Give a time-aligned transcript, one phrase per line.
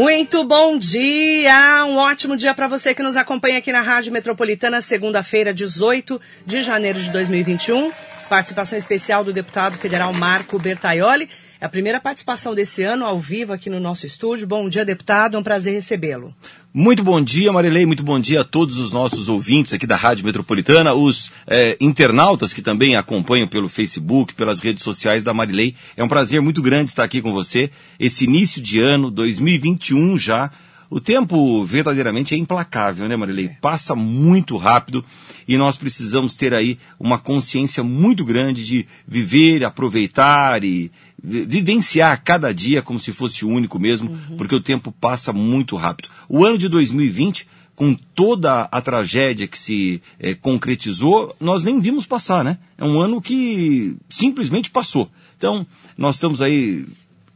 [0.00, 4.80] Muito bom dia, um ótimo dia para você que nos acompanha aqui na Rádio Metropolitana,
[4.80, 7.90] segunda-feira, 18 de janeiro de 2021.
[8.28, 11.28] Participação especial do deputado federal Marco Bertaioli.
[11.60, 14.46] É a primeira participação desse ano ao vivo aqui no nosso estúdio.
[14.46, 15.36] Bom dia, deputado.
[15.36, 16.32] É um prazer recebê-lo.
[16.80, 17.84] Muito bom dia, Marilei.
[17.84, 22.54] Muito bom dia a todos os nossos ouvintes aqui da Rádio Metropolitana, os é, internautas
[22.54, 25.74] que também acompanham pelo Facebook, pelas redes sociais da Marilei.
[25.96, 27.68] É um prazer muito grande estar aqui com você.
[27.98, 30.52] Esse início de ano 2021 já.
[30.88, 33.46] O tempo verdadeiramente é implacável, né, Marilei?
[33.46, 33.48] É.
[33.60, 35.04] Passa muito rápido
[35.48, 42.52] e nós precisamos ter aí uma consciência muito grande de viver, aproveitar e, vivenciar cada
[42.52, 44.36] dia como se fosse o único mesmo, uhum.
[44.36, 46.08] porque o tempo passa muito rápido.
[46.28, 52.06] O ano de 2020, com toda a tragédia que se é, concretizou, nós nem vimos
[52.06, 52.58] passar, né?
[52.76, 55.10] É um ano que simplesmente passou.
[55.36, 56.86] Então, nós estamos aí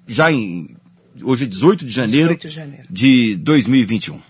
[0.07, 0.77] já em.
[1.23, 2.87] Hoje é 18 de janeiro, 18 de, janeiro.
[2.89, 4.21] de 2021.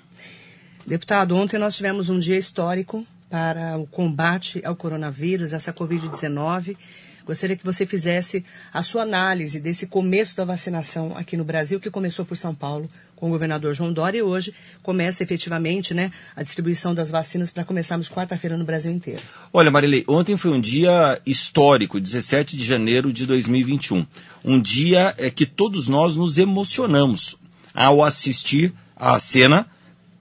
[0.87, 6.77] Deputado, ontem nós tivemos um dia histórico para o combate ao coronavírus, essa Covid-19.
[7.25, 11.91] Gostaria que você fizesse a sua análise desse começo da vacinação aqui no Brasil, que
[11.91, 16.43] começou por São Paulo, com o governador João Dória, e hoje começa efetivamente né, a
[16.43, 19.21] distribuição das vacinas para começarmos quarta-feira no Brasil inteiro.
[19.53, 24.05] Olha, Marilei, ontem foi um dia histórico, 17 de janeiro de 2021.
[24.45, 27.37] Um dia é, que todos nós nos emocionamos
[27.73, 29.67] ao assistir à cena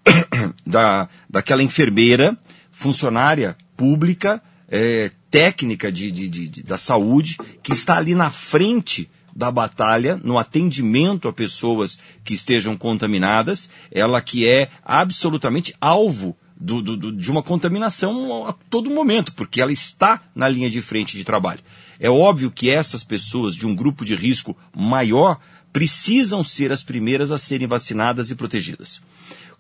[0.66, 2.38] da, daquela enfermeira,
[2.72, 9.50] funcionária pública, é, técnica de, de, de, da saúde, que está ali na frente da
[9.50, 17.12] batalha, no atendimento a pessoas que estejam contaminadas, ela que é absolutamente alvo do, do,
[17.12, 21.62] de uma contaminação a todo momento, porque ela está na linha de frente de trabalho.
[22.00, 25.40] É óbvio que essas pessoas de um grupo de risco maior
[25.74, 29.02] precisam ser as primeiras a serem vacinadas e protegidas.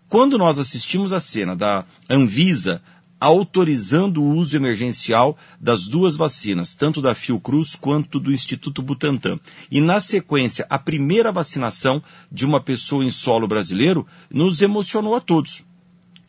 [0.10, 2.82] Quando nós assistimos a cena da Anvisa
[3.22, 9.40] autorizando o uso emergencial das duas vacinas, tanto da Fiocruz quanto do Instituto Butantan.
[9.70, 15.22] E, na sequência, a primeira vacinação de uma pessoa em solo brasileiro nos emocionou a
[15.22, 15.64] todos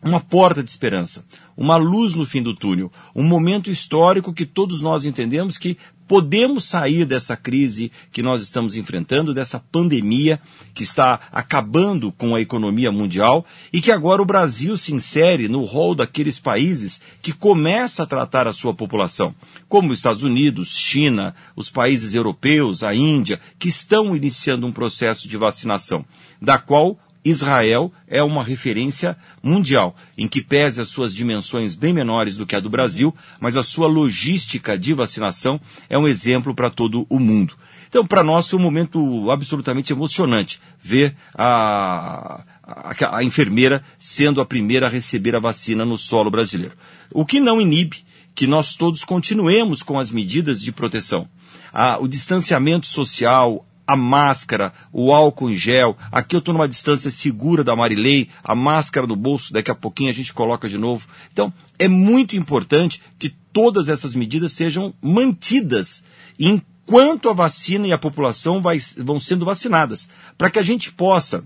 [0.05, 1.25] uma porta de esperança,
[1.57, 5.79] uma luz no fim do túnel, um momento histórico que todos nós entendemos que
[6.13, 10.39] podemos sair dessa crise que nós estamos enfrentando, dessa pandemia
[10.75, 15.65] que está acabando com a economia mundial e que agora o Brasil se insere no
[15.65, 19.35] rol daqueles países que começa a tratar a sua população,
[19.71, 25.27] como os Estados Unidos, China, os países europeus, a Índia, que estão iniciando um processo
[25.27, 26.05] de vacinação,
[26.43, 32.37] da qual Israel é uma referência mundial, em que pese as suas dimensões bem menores
[32.37, 36.71] do que a do Brasil, mas a sua logística de vacinação é um exemplo para
[36.71, 37.55] todo o mundo.
[37.89, 44.47] Então, para nós foi um momento absolutamente emocionante ver a, a, a, enfermeira sendo a
[44.47, 46.75] primeira a receber a vacina no solo brasileiro.
[47.13, 47.99] O que não inibe
[48.35, 51.29] que nós todos continuemos com as medidas de proteção.
[51.71, 55.97] Ah, o distanciamento social, a máscara, o álcool em gel.
[56.11, 60.11] Aqui eu estou numa distância segura da Marilei, a máscara no bolso, daqui a pouquinho
[60.11, 61.09] a gente coloca de novo.
[61.33, 66.03] Então, é muito importante que todas essas medidas sejam mantidas
[66.39, 71.45] enquanto a vacina e a população vai, vão sendo vacinadas, para que a gente possa,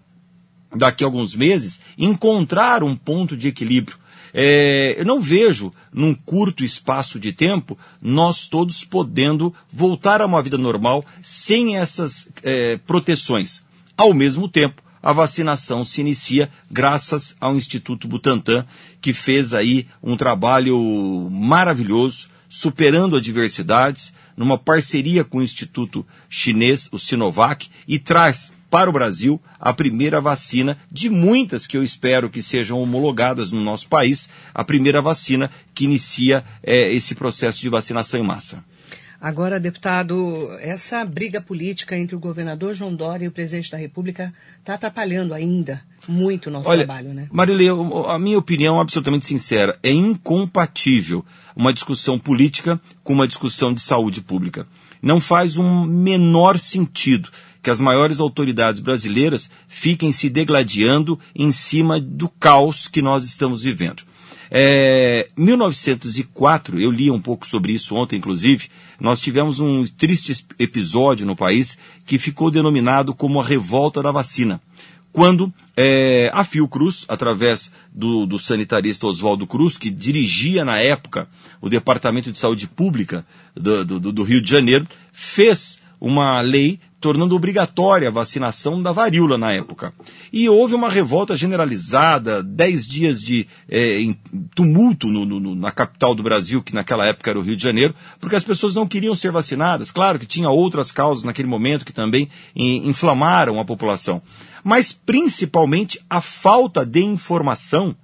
[0.74, 3.98] daqui a alguns meses, encontrar um ponto de equilíbrio
[4.38, 10.42] é, eu não vejo, num curto espaço de tempo, nós todos podendo voltar a uma
[10.42, 13.62] vida normal sem essas é, proteções.
[13.96, 18.66] Ao mesmo tempo, a vacinação se inicia graças ao Instituto Butantan,
[19.00, 26.98] que fez aí um trabalho maravilhoso, superando adversidades, numa parceria com o Instituto Chinês, o
[26.98, 32.42] Sinovac, e traz para o Brasil a primeira vacina de muitas que eu espero que
[32.42, 38.20] sejam homologadas no nosso país, a primeira vacina que inicia é, esse processo de vacinação
[38.20, 38.64] em massa.
[39.20, 44.32] Agora, deputado, essa briga política entre o governador João Dória e o presidente da República
[44.58, 47.26] está atrapalhando ainda muito o nosso Olha, trabalho, né?
[47.32, 47.68] Marilei,
[48.08, 51.24] a minha opinião absolutamente sincera, é incompatível
[51.56, 54.66] uma discussão política com uma discussão de saúde pública.
[55.02, 57.30] Não faz um menor sentido
[57.66, 63.60] que as maiores autoridades brasileiras fiquem se degladiando em cima do caos que nós estamos
[63.60, 64.04] vivendo.
[64.48, 68.68] É, 1904, eu li um pouco sobre isso ontem, inclusive,
[69.00, 71.76] nós tivemos um triste episódio no país
[72.06, 74.60] que ficou denominado como a revolta da vacina.
[75.12, 81.28] Quando é, a Fiocruz, através do, do sanitarista Oswaldo Cruz, que dirigia na época
[81.60, 83.26] o Departamento de Saúde Pública
[83.56, 89.38] do, do, do Rio de Janeiro, fez uma lei tornando obrigatória a vacinação da varíola
[89.38, 89.92] na época.
[90.32, 94.12] E houve uma revolta generalizada, dez dias de é,
[94.54, 97.94] tumulto no, no, na capital do Brasil, que naquela época era o Rio de Janeiro,
[98.18, 99.90] porque as pessoas não queriam ser vacinadas.
[99.90, 104.20] Claro que tinha outras causas naquele momento que também inflamaram a população.
[104.64, 107.94] Mas principalmente a falta de informação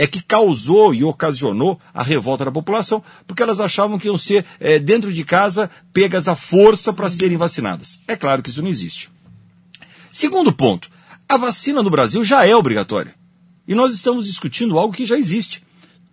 [0.00, 4.46] é que causou e ocasionou a revolta da população, porque elas achavam que iam ser,
[4.58, 8.00] é, dentro de casa, pegas à força para serem vacinadas.
[8.08, 9.10] É claro que isso não existe.
[10.10, 10.90] Segundo ponto,
[11.28, 13.14] a vacina no Brasil já é obrigatória.
[13.68, 15.62] E nós estamos discutindo algo que já existe.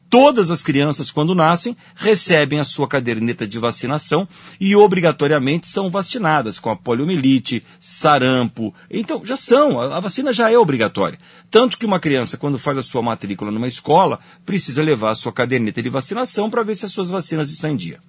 [0.10, 4.26] Todas as crianças, quando nascem, recebem a sua caderneta de vacinação
[4.60, 8.74] e obrigatoriamente são vacinadas com a poliomielite, sarampo.
[8.90, 11.20] Então, já são, a vacina já é obrigatória.
[11.52, 15.34] Tanto que uma criança, quando faz a sua matrícula numa escola, precisa levar a sua
[15.34, 18.00] caderneta de vacinação para ver se as suas vacinas estão em dia.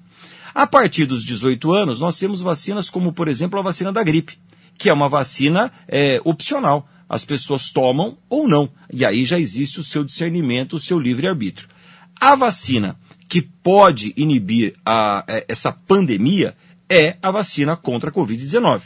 [0.55, 4.39] A partir dos 18 anos, nós temos vacinas como, por exemplo, a vacina da gripe,
[4.77, 6.89] que é uma vacina é, opcional.
[7.09, 8.71] As pessoas tomam ou não.
[8.93, 11.69] E aí já existe o seu discernimento, o seu livre-arbítrio.
[12.21, 12.97] A vacina
[13.29, 16.57] que pode inibir a, é, essa pandemia
[16.89, 18.83] é a vacina contra a Covid-19.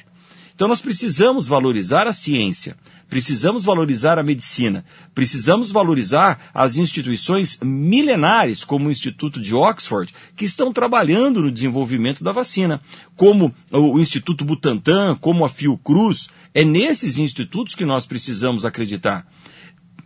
[0.54, 2.76] Então nós precisamos valorizar a ciência,
[3.08, 4.84] precisamos valorizar a medicina,
[5.14, 12.22] precisamos valorizar as instituições milenares, como o Instituto de Oxford, que estão trabalhando no desenvolvimento
[12.22, 12.80] da vacina,
[13.16, 16.28] como o Instituto Butantan, como a Fiocruz.
[16.54, 19.26] É nesses institutos que nós precisamos acreditar.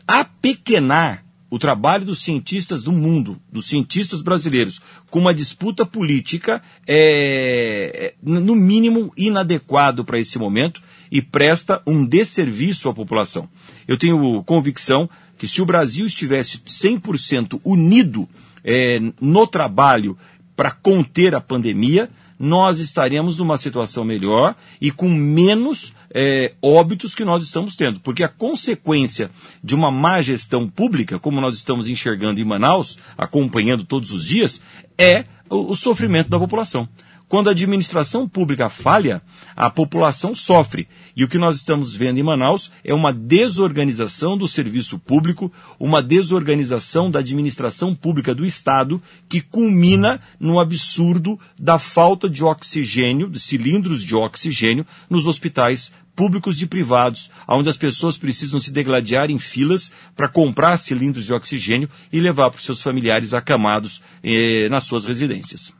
[0.06, 8.06] Apequenar o trabalho dos cientistas do mundo, dos cientistas brasileiros, com uma disputa política é,
[8.06, 13.48] é no mínimo, inadequado para esse momento e presta um desserviço à população.
[13.86, 15.08] Eu tenho convicção
[15.38, 18.28] que se o Brasil estivesse 100% unido
[18.64, 20.18] é, no trabalho
[20.56, 27.24] para conter a pandemia, nós estaríamos numa situação melhor e com menos é, óbitos que
[27.24, 28.00] nós estamos tendo.
[28.00, 29.30] Porque a consequência
[29.62, 34.60] de uma má gestão pública, como nós estamos enxergando em Manaus, acompanhando todos os dias,
[34.98, 36.88] é o, o sofrimento da população.
[37.28, 39.20] Quando a administração pública falha,
[39.56, 40.86] a população sofre.
[41.16, 46.00] E o que nós estamos vendo em Manaus é uma desorganização do serviço público, uma
[46.00, 53.40] desorganização da administração pública do Estado, que culmina no absurdo da falta de oxigênio, de
[53.40, 59.38] cilindros de oxigênio, nos hospitais públicos e privados, onde as pessoas precisam se degladiar em
[59.38, 64.84] filas para comprar cilindros de oxigênio e levar para os seus familiares acamados eh, nas
[64.84, 65.74] suas residências.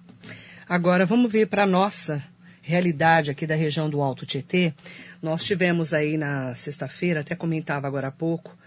[0.68, 2.20] Agora vamos ver para a nossa
[2.60, 4.74] realidade aqui da região do Alto Tietê.
[5.22, 8.58] Nós tivemos aí na sexta-feira, até comentava agora há pouco,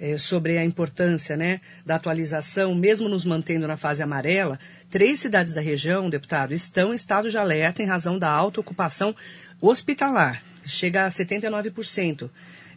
[0.00, 4.58] é, sobre a importância né, da atualização, mesmo nos mantendo na fase amarela,
[4.88, 9.14] três cidades da região, deputado, estão em estado de alerta em razão da alta ocupação
[9.60, 12.30] hospitalar, chega a 79%,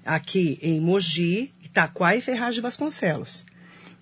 [0.05, 3.45] aqui em Mogi, Itaquá e Ferraz de Vasconcelos.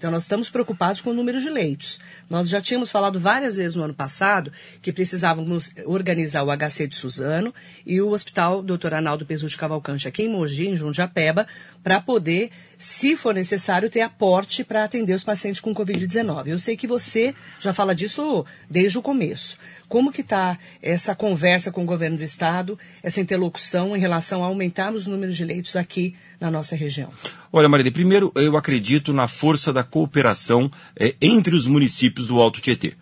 [0.04, 1.98] Então, nós estamos preocupados com o número de leitos.
[2.30, 4.52] Nós já tínhamos falado várias vezes no ano passado
[4.82, 7.54] que precisávamos organizar o HC de Suzano
[7.86, 8.96] e o Hospital Dr.
[8.96, 11.48] Arnaldo Pesu de Cavalcante aqui em Mogi, em Jundiapeba,
[11.82, 16.48] para poder, se for necessário, ter aporte para atender os pacientes com Covid-19.
[16.48, 19.58] Eu sei que você já fala disso desde o começo.
[19.88, 24.48] Como que está essa conversa com o governo do Estado, essa interlocução em relação a
[24.48, 27.10] aumentarmos o número de leitos aqui na nossa região?
[27.52, 32.60] Olha, Maria, primeiro eu acredito na força da cooperação é, entre os municípios do Alto
[32.60, 32.96] Tietê.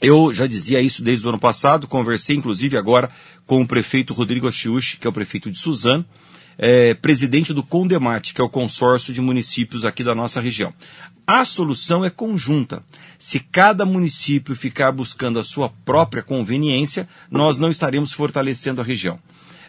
[0.00, 3.10] Eu já dizia isso desde o ano passado, conversei inclusive agora
[3.46, 6.04] com o prefeito Rodrigo Achiuchi, que é o prefeito de Suzano,
[6.58, 10.72] é, presidente do Condemate, que é o consórcio de municípios aqui da nossa região.
[11.26, 12.82] A solução é conjunta.
[13.18, 19.18] Se cada município ficar buscando a sua própria conveniência, nós não estaremos fortalecendo a região.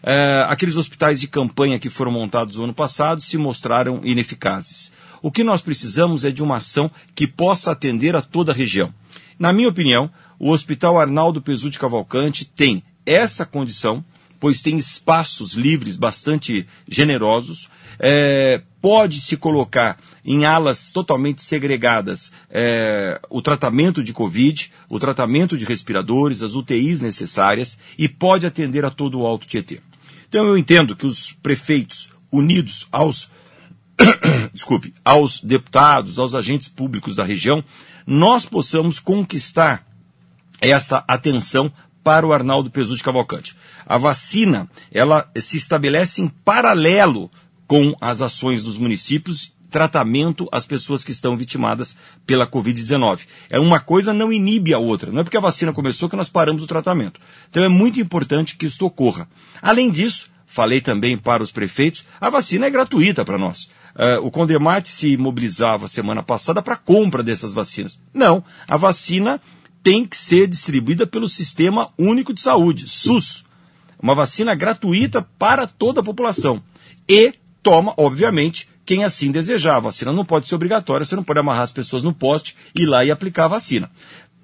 [0.03, 4.91] É, aqueles hospitais de campanha que foram montados no ano passado se mostraram ineficazes.
[5.22, 8.94] O que nós precisamos é de uma ação que possa atender a toda a região.
[9.39, 14.03] Na minha opinião, o Hospital Arnaldo Pesu de Cavalcante tem essa condição,
[14.39, 23.20] pois tem espaços livres bastante generosos, é, pode se colocar em alas totalmente segregadas é,
[23.29, 28.91] o tratamento de Covid, o tratamento de respiradores, as UTIs necessárias e pode atender a
[28.91, 29.82] todo o Alto Tietê.
[30.29, 33.29] Então eu entendo que os prefeitos unidos aos
[34.53, 37.63] desculpe, aos deputados, aos agentes públicos da região,
[38.06, 39.86] nós possamos conquistar
[40.62, 41.72] essa atenção
[42.03, 43.56] para o Arnaldo Pesu de Cavalcante.
[43.88, 47.32] A vacina, ela se estabelece em paralelo
[47.65, 53.22] com as ações dos municípios tratamento às pessoas que estão vitimadas pela Covid-19.
[53.50, 55.12] É uma coisa não inibe a outra.
[55.12, 57.20] Não é porque a vacina começou que nós paramos o tratamento.
[57.50, 59.27] Então é muito importante que isso ocorra.
[59.62, 63.70] Além disso, falei também para os prefeitos, a vacina é gratuita para nós.
[63.96, 68.00] Uh, o Condemate se mobilizava semana passada para compra dessas vacinas.
[68.13, 69.41] Não, a vacina
[69.84, 73.46] tem que ser distribuída pelo Sistema Único de Saúde, SUS.
[74.01, 76.61] Uma vacina gratuita para toda a população.
[77.09, 79.75] E toma, obviamente, quem assim desejar.
[79.75, 82.85] A vacina não pode ser obrigatória, você não pode amarrar as pessoas no poste, ir
[82.85, 83.91] lá e aplicar a vacina.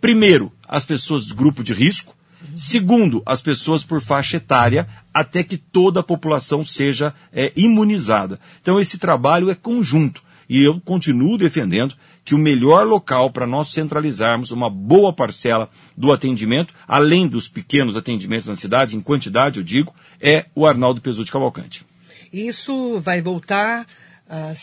[0.01, 2.13] Primeiro, as pessoas do grupo de risco.
[2.55, 8.39] Segundo, as pessoas por faixa etária, até que toda a população seja é, imunizada.
[8.61, 10.21] Então, esse trabalho é conjunto.
[10.49, 11.95] E eu continuo defendendo
[12.25, 17.97] que o melhor local para nós centralizarmos uma boa parcela do atendimento, além dos pequenos
[17.97, 21.85] atendimentos na cidade, em quantidade, eu digo, é o Arnaldo Pesutti Cavalcante.
[22.31, 23.85] Isso vai voltar
[24.29, 24.53] a,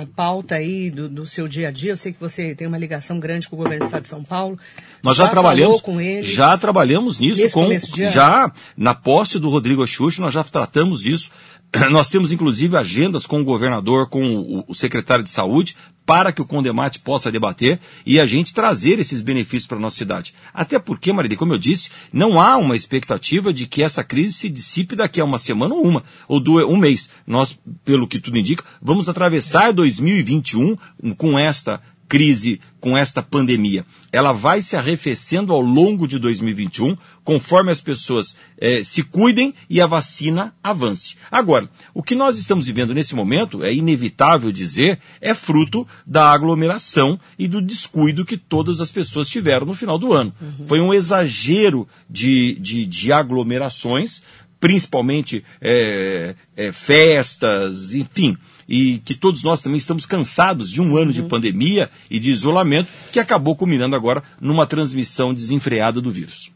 [0.00, 1.92] a pauta aí do, do, seu dia a dia?
[1.92, 4.24] Eu sei que você tem uma ligação grande com o governo do Estado de São
[4.24, 4.58] Paulo.
[5.02, 6.30] Nós já, já trabalhamos com eles.
[6.30, 7.68] Já trabalhamos nisso com
[8.10, 11.30] já na posse do Rodrigo Axuxo, nós já tratamos disso.
[11.90, 16.44] Nós temos inclusive agendas com o governador, com o secretário de saúde, para que o
[16.44, 20.34] Condemate possa debater e a gente trazer esses benefícios para a nossa cidade.
[20.52, 24.48] Até porque, Maria, como eu disse, não há uma expectativa de que essa crise se
[24.48, 27.08] dissipe daqui a uma semana ou uma, ou duas, um mês.
[27.24, 30.76] Nós, pelo que tudo indica, vamos atravessar 2021
[31.16, 33.86] com esta crise, com esta pandemia.
[34.10, 39.80] Ela vai se arrefecendo ao longo de 2021, conforme as pessoas eh, se cuidem e
[39.80, 41.14] a vacina avance.
[41.30, 47.20] Agora, o que nós estamos vivendo nesse momento, é inevitável dizer, é fruto da aglomeração
[47.38, 50.34] e do descuido que todas as pessoas tiveram no final do ano.
[50.40, 50.66] Uhum.
[50.66, 54.20] Foi um exagero de, de, de aglomerações,
[54.58, 58.36] principalmente é, é, festas, enfim,
[58.70, 61.10] e que todos nós também estamos cansados de um ano uhum.
[61.10, 66.52] de pandemia e de isolamento que acabou culminando agora numa transmissão desenfreada do vírus.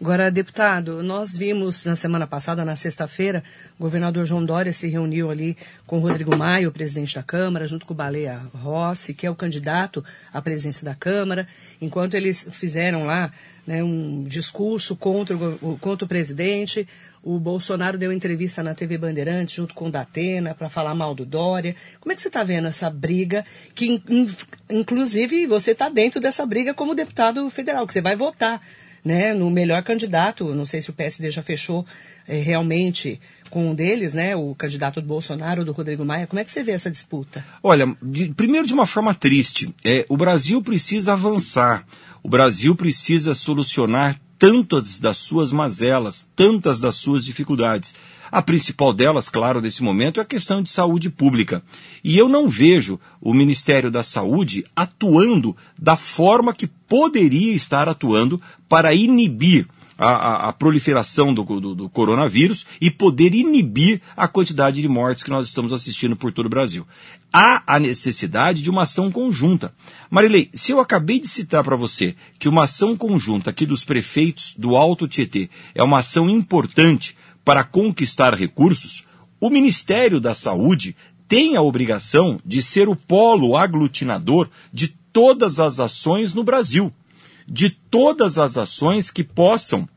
[0.00, 3.44] Agora, deputado, nós vimos na semana passada, na sexta-feira,
[3.78, 5.56] o governador João Dória se reuniu ali
[5.86, 9.30] com o Rodrigo Maia, o presidente da Câmara, junto com o Baleia Rossi, que é
[9.30, 11.46] o candidato à presidência da Câmara,
[11.80, 13.30] enquanto eles fizeram lá
[13.64, 16.86] né, um discurso contra o, contra o presidente.
[17.24, 21.24] O Bolsonaro deu entrevista na TV Bandeirantes junto com o Datena para falar mal do
[21.24, 21.74] Dória.
[21.98, 23.46] Como é que você está vendo essa briga?
[23.74, 24.02] Que,
[24.68, 28.60] inclusive, você está dentro dessa briga como deputado federal, que você vai votar
[29.02, 30.54] né, no melhor candidato.
[30.54, 31.86] Não sei se o PSD já fechou
[32.28, 36.26] é, realmente com um deles, né, o candidato do Bolsonaro, do Rodrigo Maia.
[36.26, 37.42] Como é que você vê essa disputa?
[37.62, 41.86] Olha, de, primeiro de uma forma triste, é, o Brasil precisa avançar.
[42.22, 47.94] O Brasil precisa solucionar tantas das suas mazelas, tantas das suas dificuldades.
[48.30, 51.62] A principal delas, claro, nesse momento, é a questão de saúde pública.
[52.02, 58.38] E eu não vejo o Ministério da Saúde atuando da forma que poderia estar atuando
[58.68, 64.82] para inibir a, a, a, proliferação do, do, do, coronavírus e poder inibir a quantidade
[64.82, 66.86] de mortes que nós estamos assistindo por todo o Brasil.
[67.36, 69.74] Há a necessidade de uma ação conjunta.
[70.08, 74.54] Marilei, se eu acabei de citar para você que uma ação conjunta aqui dos prefeitos
[74.56, 79.04] do Alto Tietê é uma ação importante para conquistar recursos,
[79.40, 80.94] o Ministério da Saúde
[81.26, 86.92] tem a obrigação de ser o polo aglutinador de todas as ações no Brasil,
[87.48, 89.88] de todas as ações que possam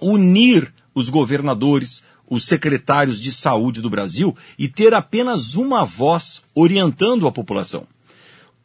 [0.00, 7.26] unir os governadores, os secretários de saúde do Brasil e ter apenas uma voz orientando
[7.26, 7.86] a população.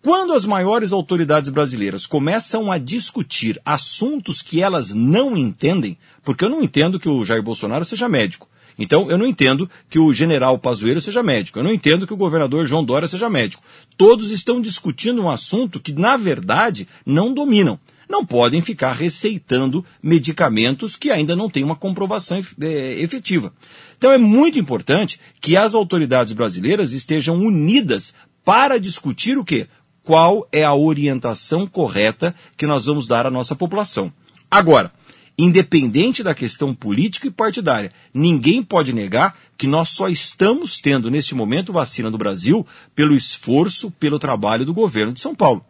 [0.02, 6.50] Quando as maiores autoridades brasileiras começam a discutir assuntos que elas não entendem, porque eu
[6.50, 8.50] não entendo que o Jair Bolsonaro seja médico.
[8.78, 11.60] Então, eu não entendo que o general Pazuello seja médico.
[11.60, 13.64] Eu não entendo que o governador João Dória seja médico.
[13.98, 17.80] Todos estão discutindo um assunto que, na verdade, não dominam.
[18.14, 23.52] Não podem ficar receitando medicamentos que ainda não têm uma comprovação é, efetiva.
[23.98, 28.14] Então, é muito importante que as autoridades brasileiras estejam unidas
[28.46, 29.68] para discutir o quê?
[30.04, 34.12] qual é a orientação correta que nós vamos dar à nossa população.
[34.52, 34.92] Agora,
[35.38, 41.34] independente da questão política e partidária, ninguém pode negar que nós só estamos tendo neste
[41.34, 45.66] momento vacina do Brasil pelo esforço, pelo trabalho do governo de São Paulo.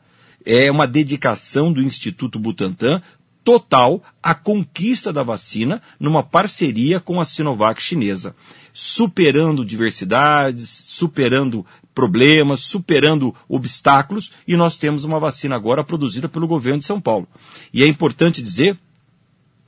[0.45, 3.01] É uma dedicação do Instituto Butantan
[3.43, 8.35] total à conquista da vacina numa parceria com a Sinovac chinesa,
[8.71, 16.79] superando diversidades, superando problemas, superando obstáculos, e nós temos uma vacina agora produzida pelo governo
[16.79, 17.27] de São Paulo.
[17.73, 18.77] E é importante dizer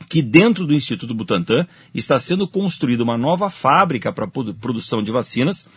[0.09, 5.67] que dentro do Instituto Butantan está sendo construída uma nova fábrica para produção de vacinas,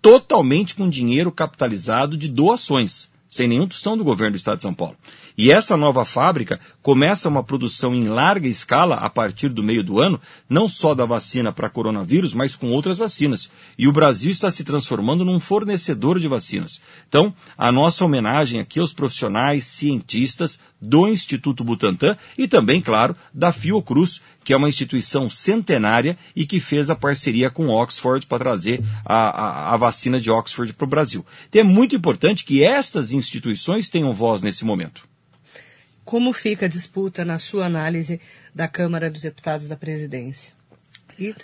[0.00, 4.74] totalmente com dinheiro capitalizado de doações, sem nenhum tostão do governo do Estado de São
[4.74, 4.94] Paulo.
[5.38, 9.98] E essa nova fábrica começa uma produção em larga escala a partir do meio do
[9.98, 13.50] ano, não só da vacina para coronavírus, mas com outras vacinas.
[13.78, 16.78] E o Brasil está se transformando num fornecedor de vacinas.
[17.08, 23.52] Então, a nossa homenagem aqui aos profissionais, cientistas do Instituto Butantan e também, claro, da
[23.52, 28.82] Fiocruz, que é uma instituição centenária e que fez a parceria com Oxford para trazer
[29.04, 31.24] a, a, a vacina de Oxford para o Brasil.
[31.48, 35.06] Então é muito importante que estas instituições tenham voz nesse momento.
[36.04, 38.20] Como fica a disputa, na sua análise,
[38.52, 40.52] da Câmara dos Deputados da Presidência?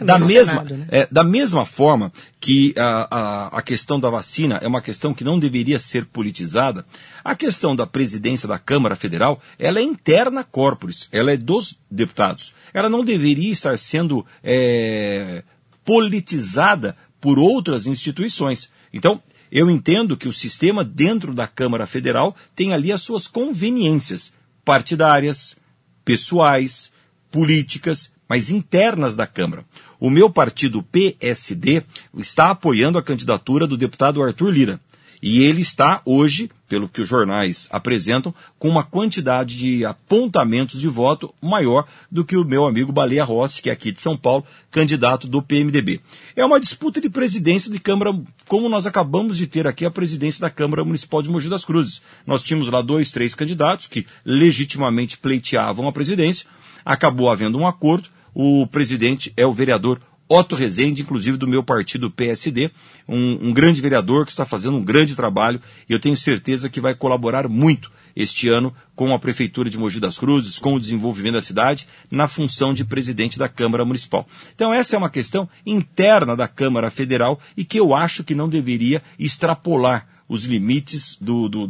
[0.01, 0.87] Da mesma, Senado, né?
[0.91, 5.25] é, da mesma forma que a, a, a, questão da vacina é uma questão que
[5.25, 6.85] não deveria ser politizada,
[7.23, 12.55] a questão da presidência da Câmara Federal, ela é interna corporis, ela é dos deputados.
[12.73, 15.43] Ela não deveria estar sendo é,
[15.85, 18.71] politizada por outras instituições.
[18.93, 24.33] Então, eu entendo que o sistema dentro da Câmara Federal tem ali as suas conveniências
[24.65, 25.57] partidárias,
[26.05, 26.93] pessoais,
[27.31, 29.65] políticas, mas internas da Câmara.
[29.99, 31.83] O meu partido PSD
[32.17, 34.81] está apoiando a candidatura do deputado Arthur Lira.
[35.21, 40.87] E ele está hoje, pelo que os jornais apresentam, com uma quantidade de apontamentos de
[40.87, 44.45] voto maior do que o meu amigo Baleia Rossi, que é aqui de São Paulo,
[44.71, 46.01] candidato do PMDB.
[46.37, 48.13] É uma disputa de presidência de Câmara,
[48.47, 52.01] como nós acabamos de ter aqui a presidência da Câmara Municipal de Mogi das Cruzes.
[52.27, 56.47] Nós tínhamos lá dois, três candidatos que legitimamente pleiteavam a presidência.
[56.85, 58.09] Acabou havendo um acordo.
[58.41, 62.71] O presidente é o vereador Otto Rezende, inclusive do meu partido PSD,
[63.09, 66.81] um, um, grande vereador que está fazendo um grande trabalho e eu tenho certeza que
[66.81, 71.35] vai colaborar muito este ano com a Prefeitura de Mogi das Cruzes, com o desenvolvimento
[71.35, 74.25] da cidade, na função de presidente da Câmara Municipal.
[74.55, 78.49] Então essa é uma questão interna da Câmara Federal e que eu acho que não
[78.49, 81.67] deveria extrapolar os limites do, do,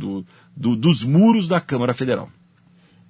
[0.54, 2.30] do, dos muros da Câmara Federal.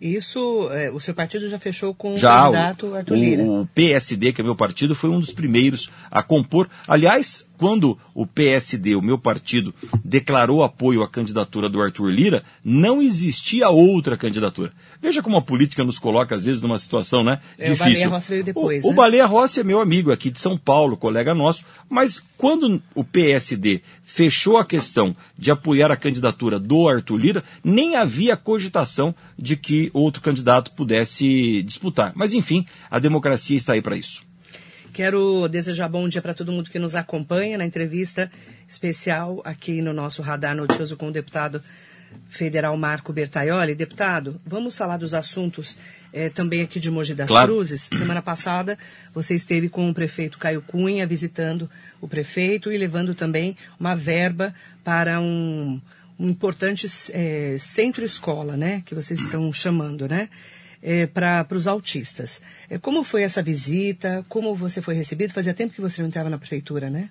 [0.01, 3.43] Isso, é, o seu partido já fechou com já, o candidato Arthur Lira.
[3.43, 6.69] O, o PSD, que é meu partido, foi um dos primeiros a compor.
[6.87, 13.03] Aliás, quando o PSD, o meu partido, declarou apoio à candidatura do Arthur Lira, não
[13.03, 14.73] existia outra candidatura.
[15.03, 17.85] Veja como a política nos coloca, às vezes, numa situação né, é, difícil.
[17.85, 18.85] O Baleia Rossi veio depois.
[18.85, 18.93] O, né?
[18.93, 23.03] o Baleia Rossi é meu amigo aqui de São Paulo, colega nosso, mas quando o
[23.03, 29.57] PSD fechou a questão de apoiar a candidatura do Arthur Lira, nem havia cogitação de
[29.57, 32.13] que outro candidato pudesse disputar.
[32.15, 34.28] Mas, enfim, a democracia está aí para isso.
[34.93, 38.31] Quero desejar bom dia para todo mundo que nos acompanha na entrevista
[38.69, 41.63] especial aqui no nosso Radar Noticioso com o deputado
[42.29, 43.75] federal Marco Bertaioli.
[43.75, 45.79] Deputado, vamos falar dos assuntos
[46.13, 47.55] eh, também aqui de Mogi das claro.
[47.55, 47.89] Cruzes.
[47.93, 48.79] Semana passada
[49.15, 51.71] você esteve com o prefeito Caio Cunha visitando
[52.01, 55.81] o prefeito e levando também uma verba para um,
[56.19, 58.83] um importante eh, centro-escola, né?
[58.85, 60.29] Que vocês estão chamando, né?
[60.83, 62.41] É, para os autistas.
[62.69, 64.25] É, como foi essa visita?
[64.29, 65.33] Como você foi recebido?
[65.33, 67.11] Fazia tempo que você não estava na prefeitura, né?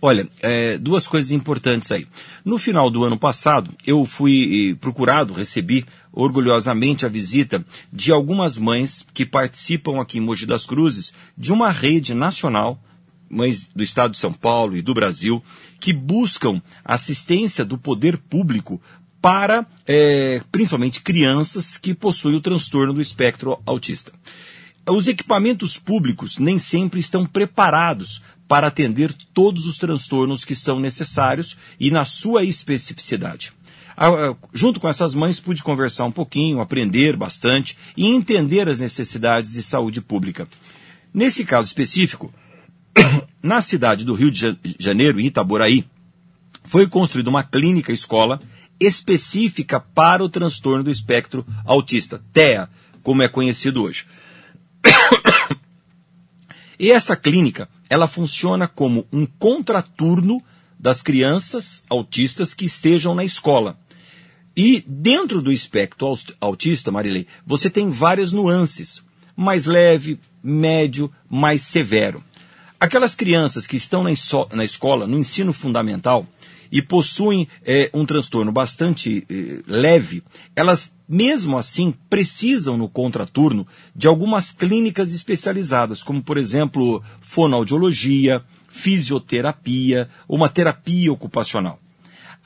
[0.00, 2.06] Olha, é, duas coisas importantes aí.
[2.44, 9.04] No final do ano passado, eu fui procurado, recebi orgulhosamente a visita de algumas mães
[9.14, 12.80] que participam aqui em Mogi das Cruzes de uma rede nacional
[13.34, 15.42] mães do estado de São Paulo e do Brasil
[15.80, 18.80] que buscam assistência do poder público
[19.24, 24.12] para é, principalmente crianças que possuem o transtorno do espectro autista.
[24.86, 31.56] Os equipamentos públicos nem sempre estão preparados para atender todos os transtornos que são necessários
[31.80, 33.50] e na sua especificidade.
[34.52, 39.62] Junto com essas mães, pude conversar um pouquinho, aprender bastante e entender as necessidades de
[39.62, 40.46] saúde pública.
[41.14, 42.30] Nesse caso específico,
[43.42, 45.86] na cidade do Rio de Janeiro, em Itaboraí,
[46.64, 48.38] foi construída uma clínica escola
[48.86, 52.68] específica para o transtorno do espectro autista, TEA,
[53.02, 54.06] como é conhecido hoje.
[56.76, 60.42] E essa clínica, ela funciona como um contraturno
[60.78, 63.78] das crianças autistas que estejam na escola.
[64.56, 69.02] E dentro do espectro autista, Marilei, você tem várias nuances.
[69.36, 72.22] Mais leve, médio, mais severo.
[72.78, 74.10] Aquelas crianças que estão na,
[74.52, 76.26] na escola, no ensino fundamental,
[76.74, 80.24] e possuem é, um transtorno bastante é, leve,
[80.56, 90.08] elas mesmo assim precisam no contraturno de algumas clínicas especializadas, como por exemplo fonoaudiologia, fisioterapia,
[90.28, 91.78] uma terapia ocupacional.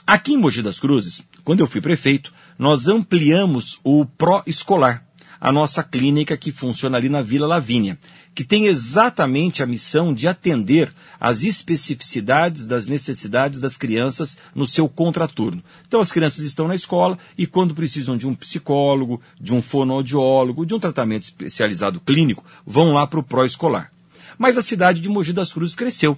[0.07, 5.07] Aqui em Mogi das Cruzes, quando eu fui prefeito, nós ampliamos o pró-escolar.
[5.41, 7.97] a nossa clínica que funciona ali na Vila Lavínia,
[8.39, 14.89] que tem exatamente a missão de atender às especificidades das necessidades das crianças no seu
[14.89, 15.61] contraturno.
[15.89, 20.65] Então as crianças estão na escola e quando precisam de um psicólogo, de um fonoaudiólogo,
[20.65, 23.91] de um tratamento especializado clínico, vão lá para o pró-escolar.
[24.39, 26.17] Mas a cidade de Mogi das Cruzes cresceu.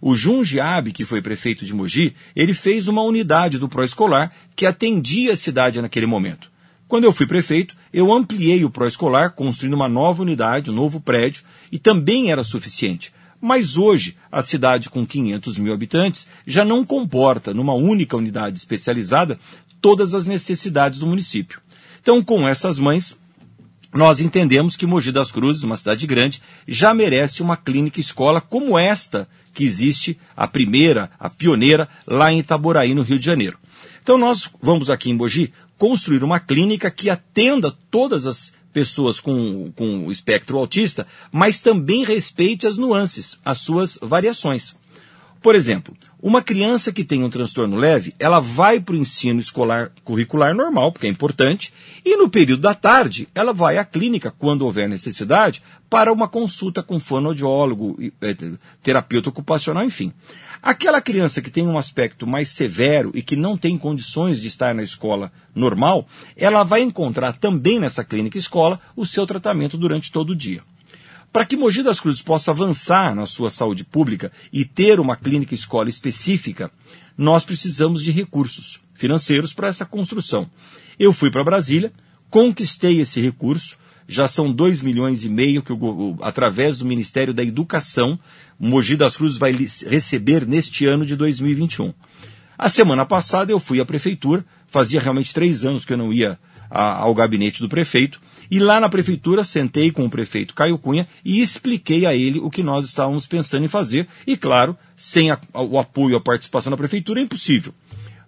[0.00, 5.34] O Jundiabe, que foi prefeito de Mogi, ele fez uma unidade do pró-escolar que atendia
[5.34, 6.50] a cidade naquele momento.
[6.92, 11.42] Quando eu fui prefeito, eu ampliei o pró-escolar, construindo uma nova unidade, um novo prédio,
[11.72, 13.14] e também era suficiente.
[13.40, 19.38] Mas hoje, a cidade com 500 mil habitantes já não comporta, numa única unidade especializada,
[19.80, 21.62] todas as necessidades do município.
[22.02, 23.16] Então, com essas mães,
[23.94, 28.78] nós entendemos que Mogi das Cruzes, uma cidade grande, já merece uma clínica escola como
[28.78, 33.58] esta que existe, a primeira, a pioneira, lá em Itaboraí, no Rio de Janeiro.
[34.02, 35.52] Então nós vamos aqui em Mogi
[35.82, 42.04] construir uma clínica que atenda todas as pessoas com, com o espectro autista, mas também
[42.04, 44.76] respeite as nuances, as suas variações.
[45.42, 45.92] Por exemplo,
[46.22, 50.92] uma criança que tem um transtorno leve, ela vai para o ensino escolar curricular normal,
[50.92, 55.64] porque é importante, e no período da tarde, ela vai à clínica, quando houver necessidade,
[55.90, 58.36] para uma consulta com fonoaudiólogo, é,
[58.84, 60.12] terapeuta ocupacional, enfim.
[60.62, 64.72] Aquela criança que tem um aspecto mais severo e que não tem condições de estar
[64.72, 70.30] na escola normal, ela vai encontrar também nessa clínica escola o seu tratamento durante todo
[70.30, 70.62] o dia.
[71.32, 75.52] Para que Mogi das Cruzes possa avançar na sua saúde pública e ter uma clínica
[75.52, 76.70] escola específica,
[77.18, 80.48] nós precisamos de recursos financeiros para essa construção.
[80.96, 81.92] Eu fui para Brasília,
[82.30, 87.42] conquistei esse recurso, já são 2 milhões e meio que, o, através do Ministério da
[87.42, 88.18] Educação,
[88.58, 91.92] Mogi das Cruzes vai receber neste ano de 2021.
[92.58, 96.38] A semana passada eu fui à prefeitura, fazia realmente três anos que eu não ia
[96.70, 101.08] a, ao gabinete do prefeito, e lá na prefeitura sentei com o prefeito Caio Cunha
[101.24, 104.06] e expliquei a ele o que nós estávamos pensando em fazer.
[104.26, 107.72] E claro, sem a, o apoio, a participação da prefeitura é impossível.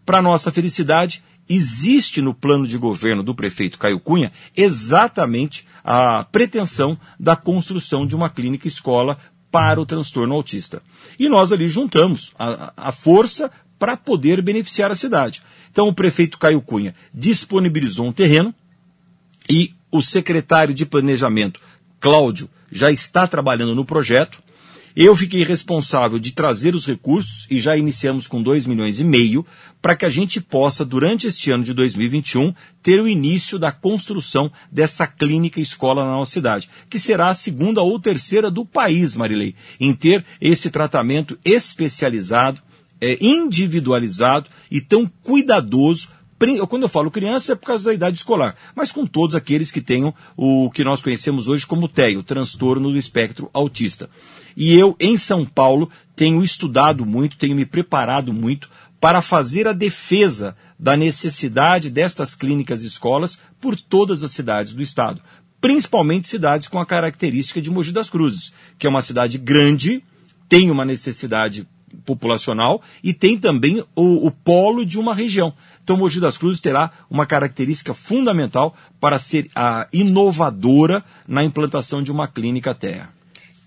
[0.05, 6.99] Para nossa felicidade, existe no plano de governo do prefeito Caio Cunha exatamente a pretensão
[7.19, 9.19] da construção de uma clínica escola
[9.51, 10.83] para o transtorno autista.
[11.19, 15.43] E nós ali juntamos a, a força para poder beneficiar a cidade.
[15.71, 18.55] Então o prefeito Caio Cunha disponibilizou um terreno
[19.49, 21.61] e o secretário de Planejamento,
[22.01, 24.43] Cláudio, já está trabalhando no projeto.
[24.97, 29.45] Eu fiquei responsável de trazer os recursos e já iniciamos com 2 milhões e meio
[29.83, 34.53] para que a gente possa, durante este ano de 2021, ter o início da construção
[34.71, 39.57] dessa clínica escola na nossa cidade, que será a segunda ou terceira do país, Marilei,
[39.81, 42.63] em ter esse tratamento especializado,
[43.01, 46.09] é, individualizado e tão cuidadoso
[46.69, 49.81] quando eu falo criança é por causa da idade escolar, mas com todos aqueles que
[49.81, 54.11] tenham o que nós conhecemos hoje como TEA, o transtorno do espectro autista.
[54.57, 58.69] E eu, em São Paulo, tenho estudado muito, tenho me preparado muito
[59.01, 64.83] para fazer a defesa da necessidade destas clínicas e escolas por todas as cidades do
[64.83, 65.21] estado,
[65.61, 70.03] principalmente cidades com a característica de Mogi das Cruzes, que é uma cidade grande,
[70.49, 71.67] tem uma necessidade
[72.05, 75.53] populacional e tem também o, o polo de uma região.
[75.83, 82.11] Então, Mogi das Cruzes terá uma característica fundamental para ser a inovadora na implantação de
[82.11, 83.14] uma clínica terra.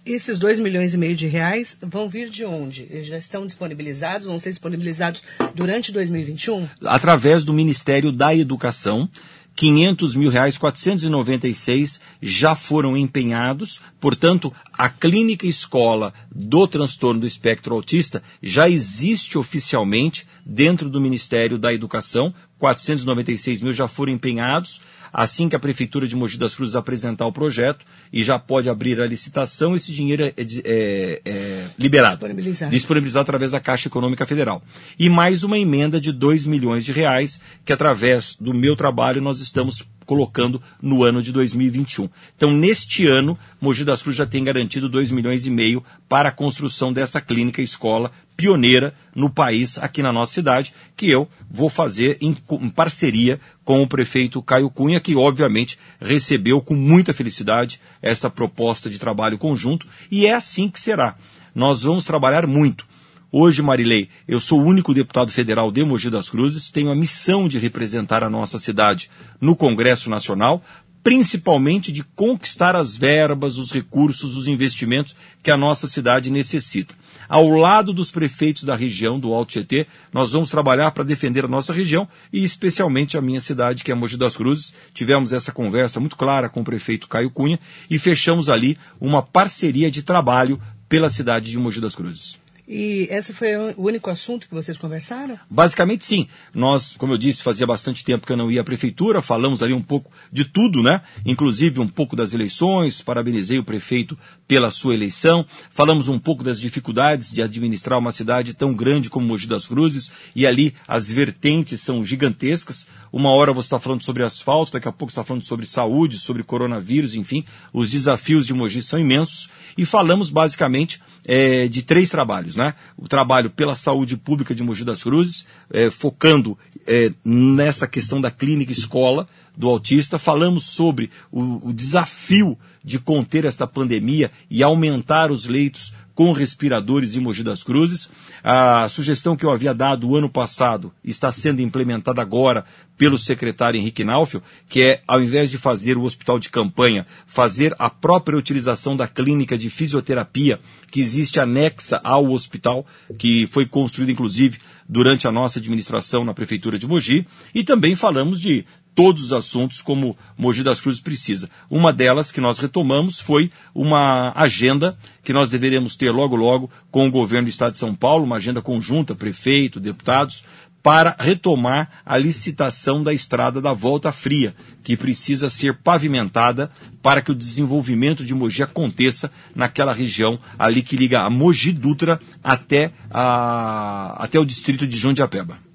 [0.08, 2.88] Esses 2 milhões e meio de reais vão vir de onde?
[2.90, 4.26] Eles já estão disponibilizados?
[4.26, 5.22] Vão ser disponibilizados
[5.54, 6.66] durante 2021?
[6.86, 9.10] Através do Ministério da Educação,
[9.54, 13.82] 500 mil reais, 496 já foram empenhados.
[14.00, 21.58] Portanto, a clínica escola do transtorno do espectro autista já existe oficialmente dentro do Ministério
[21.58, 22.34] da Educação.
[22.58, 24.80] 496 mil já foram empenhados.
[25.12, 29.00] Assim que a Prefeitura de Mogi das Cruzes apresentar o projeto e já pode abrir
[29.00, 32.16] a licitação, esse dinheiro é, é, é liberado.
[32.16, 32.72] Disponibilizado.
[32.72, 34.62] Disponibilizado através da Caixa Econômica Federal.
[34.98, 39.40] E mais uma emenda de 2 milhões de reais, que através do meu trabalho nós
[39.40, 42.10] estamos colocando no ano de 2021.
[42.36, 46.32] Então, neste ano, Mogi das Cruzes já tem garantido 2 milhões e meio para a
[46.32, 52.18] construção dessa clínica escola pioneira no país, aqui na nossa cidade, que eu vou fazer
[52.22, 58.30] em, em parceria com o prefeito Caio Cunha, que obviamente recebeu com muita felicidade essa
[58.30, 61.16] proposta de trabalho conjunto, e é assim que será.
[61.54, 62.86] Nós vamos trabalhar muito
[63.30, 67.46] Hoje, Marilei, eu sou o único deputado federal de Mogi das Cruzes, tenho a missão
[67.46, 69.10] de representar a nossa cidade
[69.42, 70.64] no Congresso Nacional,
[71.04, 76.96] principalmente de conquistar as verbas, os recursos, os investimentos que a nossa cidade necessita.
[77.30, 81.48] Ao lado dos prefeitos da região do Alto Tietê, nós vamos trabalhar para defender a
[81.48, 84.74] nossa região e especialmente a minha cidade, que é Mogi das Cruzes.
[84.94, 87.60] Tivemos essa conversa muito clara com o prefeito Caio Cunha
[87.90, 92.38] e fechamos ali uma parceria de trabalho pela cidade de Mogi das Cruzes.
[92.68, 95.40] E esse foi o único assunto que vocês conversaram?
[95.50, 96.28] Basicamente sim.
[96.54, 99.74] Nós, como eu disse, fazia bastante tempo que eu não ia à prefeitura, falamos ali
[99.74, 101.02] um pouco de tudo, né?
[101.26, 106.60] Inclusive um pouco das eleições, parabenizei o prefeito pela sua eleição, falamos um pouco das
[106.60, 111.80] dificuldades de administrar uma cidade tão grande como Mogi das Cruzes, e ali as vertentes
[111.80, 112.86] são gigantescas.
[113.12, 116.44] Uma hora você está falando sobre asfalto, daqui a pouco está falando sobre saúde, sobre
[116.44, 117.44] coronavírus, enfim,
[117.74, 119.50] os desafios de Mogi são imensos.
[119.78, 122.74] E falamos basicamente é, de três trabalhos, né?
[122.98, 128.32] O trabalho pela saúde pública de Mogi das Cruzes, é, focando é, nessa questão da
[128.32, 130.18] clínica escola do autista.
[130.18, 137.16] Falamos sobre o, o desafio de conter esta pandemia e aumentar os leitos com respiradores
[137.16, 138.10] em Mogi das Cruzes.
[138.44, 142.66] A sugestão que eu havia dado ano passado está sendo implementada agora
[142.98, 147.76] pelo secretário Henrique Naufel, que é, ao invés de fazer o hospital de campanha, fazer
[147.78, 152.84] a própria utilização da clínica de fisioterapia que existe anexa ao hospital,
[153.20, 154.58] que foi construída inclusive
[154.90, 158.66] durante a nossa administração na Prefeitura de Mogi, e também falamos de
[158.98, 161.48] todos os assuntos como Mogi das Cruzes precisa.
[161.70, 167.08] Uma delas que nós retomamos foi uma agenda que nós deveremos ter logo logo com
[167.08, 170.44] o governo do Estado de São Paulo, uma agenda conjunta, prefeito, deputados,
[170.82, 177.32] para retomar a licitação da estrada da Volta Fria, que precisa ser pavimentada para que
[177.32, 184.16] o desenvolvimento de Mogi aconteça naquela região ali que liga a Mogi Dutra até, a,
[184.24, 185.67] até o distrito de Jundiapeba.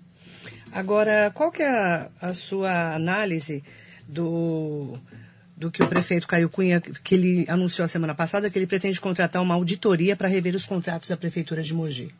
[0.72, 3.62] Agora, qual que é a, a sua análise
[4.08, 4.98] do,
[5.56, 9.00] do que o prefeito Caio Cunha, que ele anunciou a semana passada, que ele pretende
[9.00, 12.14] contratar uma auditoria para rever os contratos da Prefeitura de Mogi?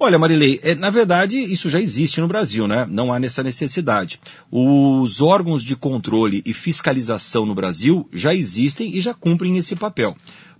[0.00, 2.86] Olha, Marilei, é, na verdade isso já existe no Brasil, né?
[2.88, 4.20] Não há nessa necessidade.
[4.48, 10.16] Os órgãos de controle e fiscalização no Brasil já existem e já cumprem esse papel.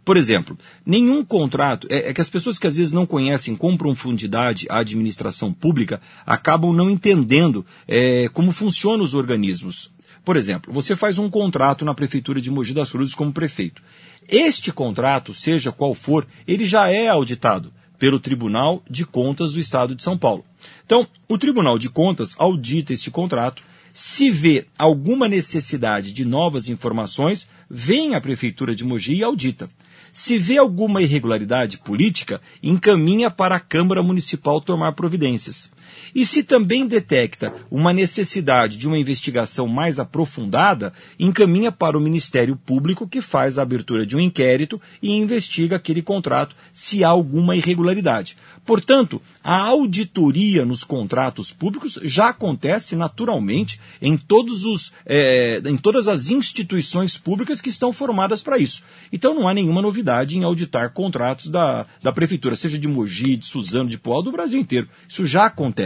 [0.09, 3.77] Por exemplo, nenhum contrato, é, é, que as pessoas que às vezes não conhecem com
[3.77, 9.93] profundidade a administração pública acabam não entendendo é, como funcionam os organismos.
[10.25, 13.83] Por exemplo, você faz um contrato na Prefeitura de Mogi das Cruzes como prefeito.
[14.27, 19.95] Este contrato, seja qual for, ele já é auditado pelo Tribunal de Contas do Estado
[19.95, 20.43] de São Paulo.
[20.87, 27.47] Então, o Tribunal de Contas audita este contrato, se vê alguma necessidade de novas informações,
[27.69, 29.69] vem à Prefeitura de Mogi e audita.
[30.13, 35.71] Se vê alguma irregularidade política, encaminha para a Câmara Municipal tomar providências.
[36.15, 42.57] E se também detecta uma necessidade de uma investigação mais aprofundada, encaminha para o Ministério
[42.57, 47.57] Público, que faz a abertura de um inquérito e investiga aquele contrato se há alguma
[47.57, 48.37] irregularidade.
[48.65, 56.09] Portanto, a auditoria nos contratos públicos já acontece naturalmente em, todos os, é, em todas
[56.09, 58.83] as instituições públicas que estão formadas para isso.
[59.13, 63.47] Então não há nenhuma novidade em auditar contratos da, da Prefeitura, seja de Mogi, de
[63.47, 64.89] Suzano, de Poal, do Brasil inteiro.
[65.09, 65.78] Isso já acontece.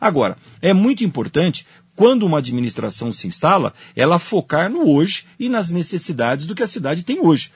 [0.00, 5.70] Agora, é muito importante quando uma administração se instala, ela focar no hoje e nas
[5.70, 7.50] necessidades do que a cidade tem hoje.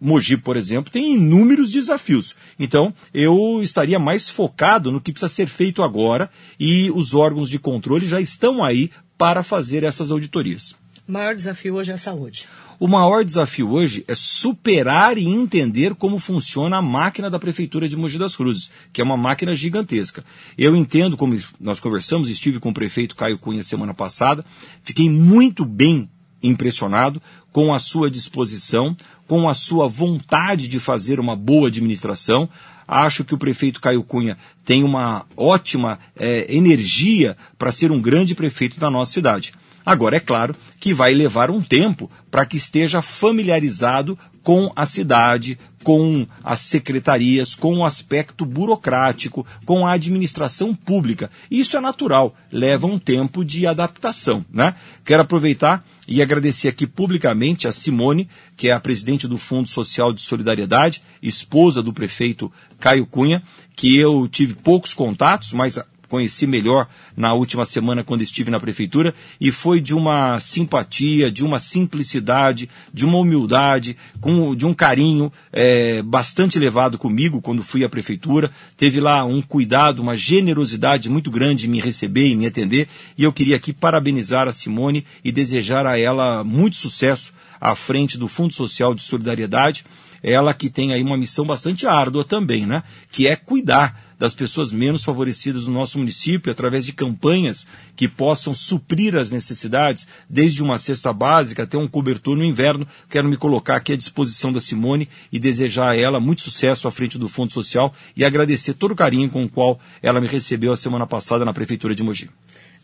[0.00, 2.36] Mogi, por exemplo, tem inúmeros desafios.
[2.58, 6.30] Então, eu estaria mais focado no que precisa ser feito agora
[6.60, 10.76] e os órgãos de controle já estão aí para fazer essas auditorias.
[11.08, 12.46] O maior desafio hoje é a saúde.
[12.78, 17.96] O maior desafio hoje é superar e entender como funciona a máquina da Prefeitura de
[17.96, 20.22] Mogi das Cruzes, que é uma máquina gigantesca.
[20.56, 24.44] Eu entendo, como nós conversamos, estive com o prefeito Caio Cunha semana passada,
[24.82, 26.10] fiquei muito bem
[26.42, 28.94] impressionado com a sua disposição,
[29.26, 32.50] com a sua vontade de fazer uma boa administração.
[32.86, 38.34] Acho que o prefeito Caio Cunha tem uma ótima é, energia para ser um grande
[38.34, 39.54] prefeito da nossa cidade.
[39.88, 45.58] Agora, é claro que vai levar um tempo para que esteja familiarizado com a cidade,
[45.82, 51.30] com as secretarias, com o aspecto burocrático, com a administração pública.
[51.50, 54.44] Isso é natural, leva um tempo de adaptação.
[54.52, 54.74] Né?
[55.06, 60.12] Quero aproveitar e agradecer aqui publicamente a Simone, que é a presidente do Fundo Social
[60.12, 63.42] de Solidariedade, esposa do prefeito Caio Cunha,
[63.74, 69.14] que eu tive poucos contatos, mas conheci melhor na última semana quando estive na prefeitura
[69.40, 75.32] e foi de uma simpatia, de uma simplicidade, de uma humildade, com, de um carinho
[75.52, 78.50] é, bastante elevado comigo quando fui à prefeitura.
[78.76, 83.22] Teve lá um cuidado, uma generosidade muito grande em me receber e me atender e
[83.22, 88.28] eu queria aqui parabenizar a Simone e desejar a ela muito sucesso à frente do
[88.28, 89.84] Fundo Social de Solidariedade
[90.22, 92.82] ela que tem aí uma missão bastante árdua também, né?
[93.10, 98.52] Que é cuidar das pessoas menos favorecidas do nosso município através de campanhas que possam
[98.52, 102.86] suprir as necessidades, desde uma cesta básica até um cobertor no inverno.
[103.08, 106.90] Quero me colocar aqui à disposição da Simone e desejar a ela muito sucesso à
[106.90, 110.72] frente do Fundo Social e agradecer todo o carinho com o qual ela me recebeu
[110.72, 112.28] a semana passada na Prefeitura de Mogi.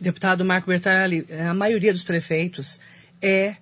[0.01, 2.81] Deputado Marco Bertalli, a maioria dos prefeitos
[3.21, 3.57] é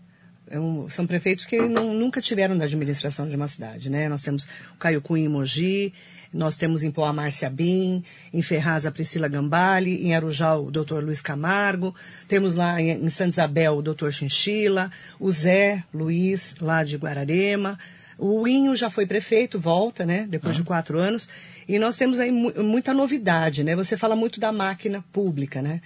[0.53, 0.57] é
[0.91, 4.07] são prefeitos que não, nunca tiveram da administração de uma cidade, né?
[4.09, 5.95] Nós temos o Caio Cunha em Mogi,
[6.33, 10.71] nós temos em Poá a Márcia Bim, em Ferraz a Priscila Gambale, em Arujá o
[10.71, 11.95] doutor Luiz Camargo,
[12.27, 14.90] temos lá em, em Santa Isabel o doutor Chinchila,
[15.21, 17.79] o Zé Luiz, lá de Guararema,
[18.18, 20.27] o Inho já foi prefeito, volta, né?
[20.29, 21.29] Depois de quatro anos.
[21.68, 23.75] E nós temos aí muita novidade, né?
[23.75, 25.81] Você fala muito da máquina pública, né?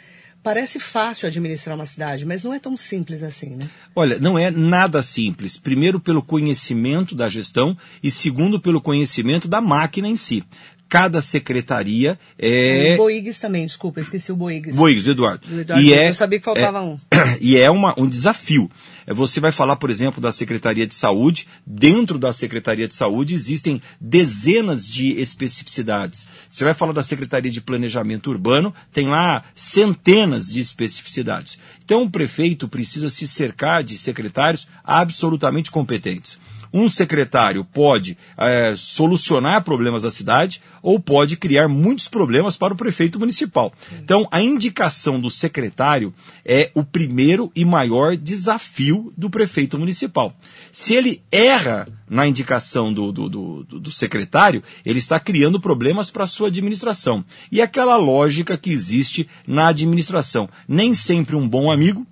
[0.47, 3.69] Parece fácil administrar uma cidade, mas não é tão simples assim, né?
[3.97, 5.57] Olha, não é nada simples.
[5.57, 10.45] Primeiro, pelo conhecimento da gestão e segundo, pelo conhecimento da máquina em si
[10.89, 12.95] cada secretaria é.
[12.95, 14.77] O Boigues também, desculpa, esqueci o Boigues.
[14.77, 15.45] Boigues, Eduardo.
[15.61, 17.01] Eduardo e é, eu sabia que faltava é, um.
[17.41, 18.71] E é uma, um desafio.
[19.07, 21.47] É, você vai falar, por exemplo, da Secretaria de Saúde.
[21.65, 26.27] Dentro da Secretaria de Saúde existem dezenas de especificidades.
[26.49, 31.59] Você vai falar da Secretaria de Planejamento Urbano, tem lá centenas de especificidades.
[31.85, 36.39] Então, o prefeito precisa se cercar de secretários absolutamente competentes.
[36.73, 42.77] Um secretário pode é, solucionar problemas da cidade ou pode criar muitos problemas para o
[42.77, 43.73] prefeito municipal.
[43.99, 46.13] Então, a indicação do secretário
[46.45, 50.35] é o primeiro e maior desafio do prefeito municipal.
[50.71, 56.25] Se ele erra na indicação do, do, do, do secretário, ele está criando problemas para
[56.25, 57.25] a sua administração.
[57.51, 60.49] E aquela lógica que existe na administração.
[60.69, 62.07] Nem sempre um bom amigo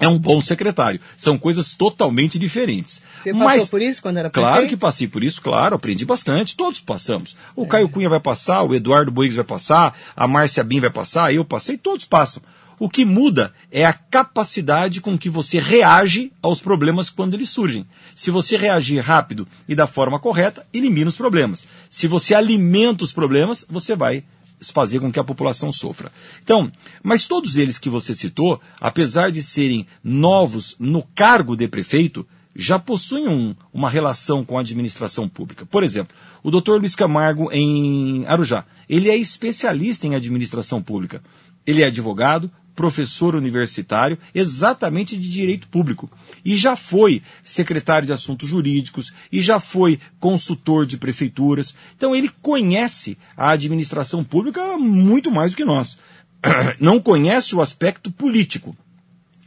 [0.00, 1.00] é um bom secretário.
[1.16, 3.02] São coisas totalmente diferentes.
[3.22, 4.52] Você passou Mas, por isso quando era prefeito?
[4.52, 7.36] Claro que passei por isso, claro, aprendi bastante, todos passamos.
[7.54, 7.66] O é.
[7.66, 11.44] Caio Cunha vai passar, o Eduardo Boigues vai passar, a Márcia Bim vai passar, eu
[11.44, 12.42] passei, todos passam.
[12.78, 17.86] O que muda é a capacidade com que você reage aos problemas quando eles surgem.
[18.12, 21.64] Se você reagir rápido e da forma correta, elimina os problemas.
[21.88, 24.24] Se você alimenta os problemas, você vai
[24.70, 26.12] fazer com que a população sofra.
[26.42, 26.70] Então,
[27.02, 32.78] mas todos eles que você citou, apesar de serem novos no cargo de prefeito, já
[32.78, 35.64] possuem um, uma relação com a administração pública.
[35.64, 41.22] Por exemplo, o doutor Luiz Camargo em Arujá, ele é especialista em administração pública.
[41.66, 46.10] Ele é advogado, professor universitário, exatamente de direito público.
[46.44, 51.74] E já foi secretário de assuntos jurídicos, e já foi consultor de prefeituras.
[51.96, 55.98] Então ele conhece a administração pública muito mais do que nós.
[56.80, 58.76] Não conhece o aspecto político,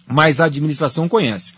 [0.08, 1.54] mas a administração conhece.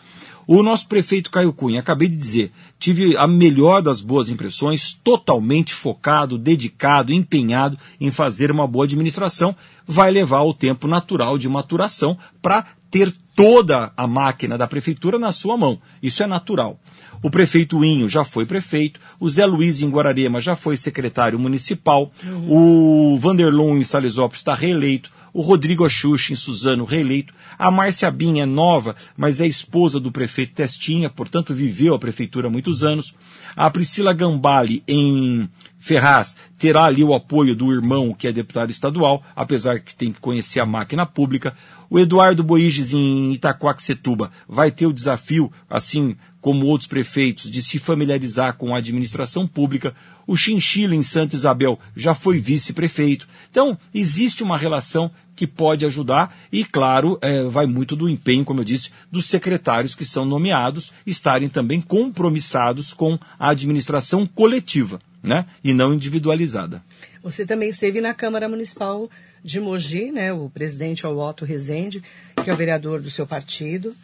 [0.48, 5.74] O nosso prefeito Caio Cunha, acabei de dizer, tive a melhor das boas impressões, totalmente
[5.74, 9.54] focado, dedicado, empenhado em fazer uma boa administração.
[9.86, 15.34] Vai levar o tempo natural de maturação para ter toda a máquina da prefeitura na
[15.34, 15.80] sua mão.
[16.02, 16.80] Isso é natural.
[17.22, 22.12] O prefeito Inho já foi prefeito, o Zé Luiz em Guararema já foi secretário municipal,
[22.24, 23.14] uhum.
[23.14, 28.41] o Vanderlon em Salesópolis está reeleito, o Rodrigo Axuxa em Suzano reeleito, a Márcia Binha
[28.41, 33.13] é nova, mas é esposa do prefeito Testinha, portanto viveu a prefeitura há muitos anos,
[33.56, 35.47] a Priscila Gambale em
[35.78, 40.19] Ferraz terá ali o apoio do irmão, que é deputado estadual, apesar que tem que
[40.19, 41.56] conhecer a máquina pública.
[41.88, 47.78] O Eduardo Boiges em Itacoaxetuba vai ter o desafio, assim como outros prefeitos, de se
[47.78, 49.93] familiarizar com a administração pública.
[50.26, 53.28] O Chinchila em Santa Isabel já foi vice-prefeito.
[53.52, 58.60] Então, existe uma relação que pode ajudar e, claro, é, vai muito do empenho, como
[58.60, 65.45] eu disse, dos secretários que são nomeados estarem também compromissados com a administração coletiva né?
[65.63, 66.84] e não individualizada.
[67.21, 69.10] Você também esteve na Câmara Municipal
[69.43, 70.34] de Mogi, né?
[70.34, 72.02] o presidente é o Otto Rezende,
[72.43, 73.95] que é o vereador do seu partido.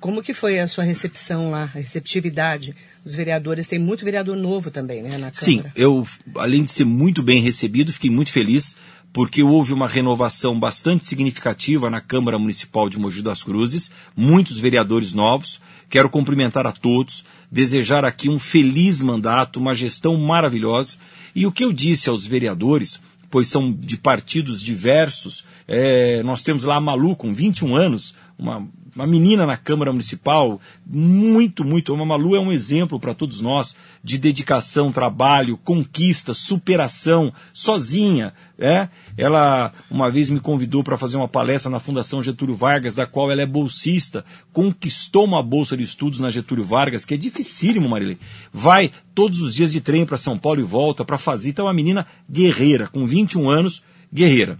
[0.00, 2.74] Como que foi a sua recepção lá, a receptividade
[3.04, 3.66] dos vereadores?
[3.66, 5.34] Tem muito vereador novo também, né, na Câmara.
[5.34, 8.78] Sim, eu, além de ser muito bem recebido, fiquei muito feliz
[9.12, 15.14] porque houve uma renovação bastante significativa na Câmara Municipal de Mogi das Cruzes, muitos vereadores
[15.14, 15.60] novos.
[15.88, 20.96] Quero cumprimentar a todos, desejar aqui um feliz mandato, uma gestão maravilhosa.
[21.34, 25.44] E o que eu disse aos vereadores, pois são de partidos diversos.
[25.66, 30.60] É, nós temos lá a Malu, com 21 anos, uma uma menina na Câmara Municipal,
[30.86, 31.92] muito, muito.
[31.92, 38.32] A Mamalu é um exemplo para todos nós de dedicação, trabalho, conquista, superação, sozinha.
[38.62, 38.90] É?
[39.16, 43.30] Ela uma vez me convidou para fazer uma palestra na Fundação Getúlio Vargas, da qual
[43.32, 48.18] ela é bolsista, conquistou uma bolsa de estudos na Getúlio Vargas, que é dificílimo, Marilei.
[48.52, 51.48] Vai todos os dias de trem para São Paulo e volta para fazer.
[51.48, 53.82] Então, é uma menina guerreira, com 21 anos,
[54.12, 54.58] guerreira.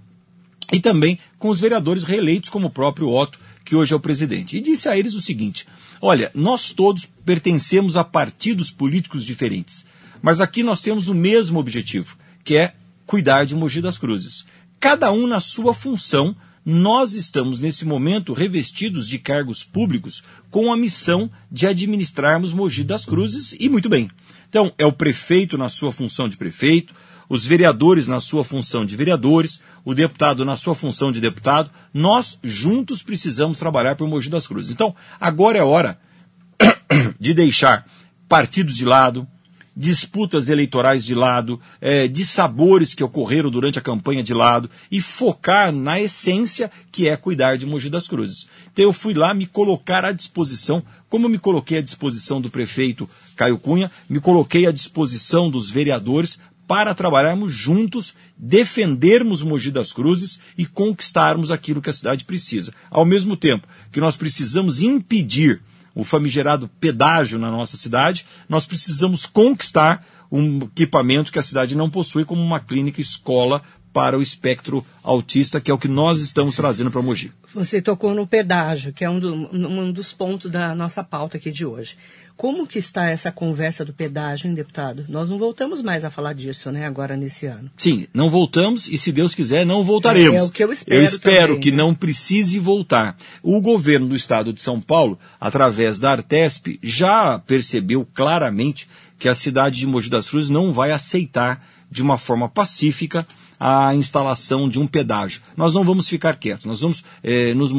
[0.72, 4.56] E também com os vereadores reeleitos, como o próprio Otto, que hoje é o presidente,
[4.56, 5.66] e disse a eles o seguinte:
[6.00, 9.84] olha, nós todos pertencemos a partidos políticos diferentes,
[10.22, 12.72] mas aqui nós temos o mesmo objetivo, que é
[13.10, 14.46] cuidar de Mogi das Cruzes.
[14.78, 20.76] Cada um na sua função, nós estamos nesse momento revestidos de cargos públicos com a
[20.76, 24.08] missão de administrarmos Mogi das Cruzes e muito bem.
[24.48, 26.94] Então, é o prefeito na sua função de prefeito,
[27.28, 31.68] os vereadores na sua função de vereadores, o deputado na sua função de deputado.
[31.92, 34.70] Nós juntos precisamos trabalhar por Mogi das Cruzes.
[34.70, 35.98] Então, agora é hora
[37.18, 37.84] de deixar
[38.28, 39.26] partidos de lado,
[39.80, 45.00] disputas eleitorais de lado, é, de sabores que ocorreram durante a campanha de lado e
[45.00, 48.46] focar na essência que é cuidar de Mogi das Cruzes.
[48.70, 53.08] Então eu fui lá me colocar à disposição, como me coloquei à disposição do prefeito
[53.34, 60.38] Caio Cunha, me coloquei à disposição dos vereadores para trabalharmos juntos, defendermos Mogi das Cruzes
[60.58, 62.74] e conquistarmos aquilo que a cidade precisa.
[62.90, 65.62] Ao mesmo tempo que nós precisamos impedir
[65.94, 71.90] o famigerado pedágio na nossa cidade, nós precisamos conquistar um equipamento que a cidade não
[71.90, 73.62] possui, como uma clínica escola
[73.92, 77.32] para o espectro autista, que é o que nós estamos trazendo para Mogi.
[77.52, 81.50] Você tocou no pedágio, que é um, do, um, dos pontos da nossa pauta aqui
[81.50, 81.96] de hoje.
[82.40, 85.04] Como que está essa conversa do pedágio, hein, deputado?
[85.10, 87.70] Nós não voltamos mais a falar disso, né, agora nesse ano.
[87.76, 90.36] Sim, não voltamos e, se Deus quiser, não voltaremos.
[90.36, 91.76] É, é o que eu espero Eu espero também, que né?
[91.76, 93.14] não precise voltar.
[93.42, 98.88] O governo do estado de São Paulo, através da Artesp, já percebeu claramente
[99.18, 103.26] que a cidade de Mogi das Cruzes não vai aceitar de uma forma pacífica
[103.60, 105.42] a instalação de um pedágio.
[105.54, 107.70] Nós não vamos ficar quietos, nós vamos eh, nos,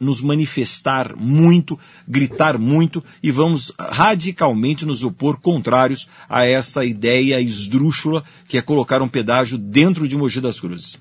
[0.00, 1.78] nos manifestar muito,
[2.08, 9.02] gritar muito e vamos radicalmente nos opor contrários a essa ideia esdrúxula que é colocar
[9.02, 10.98] um pedágio dentro de Mogi das Cruzes.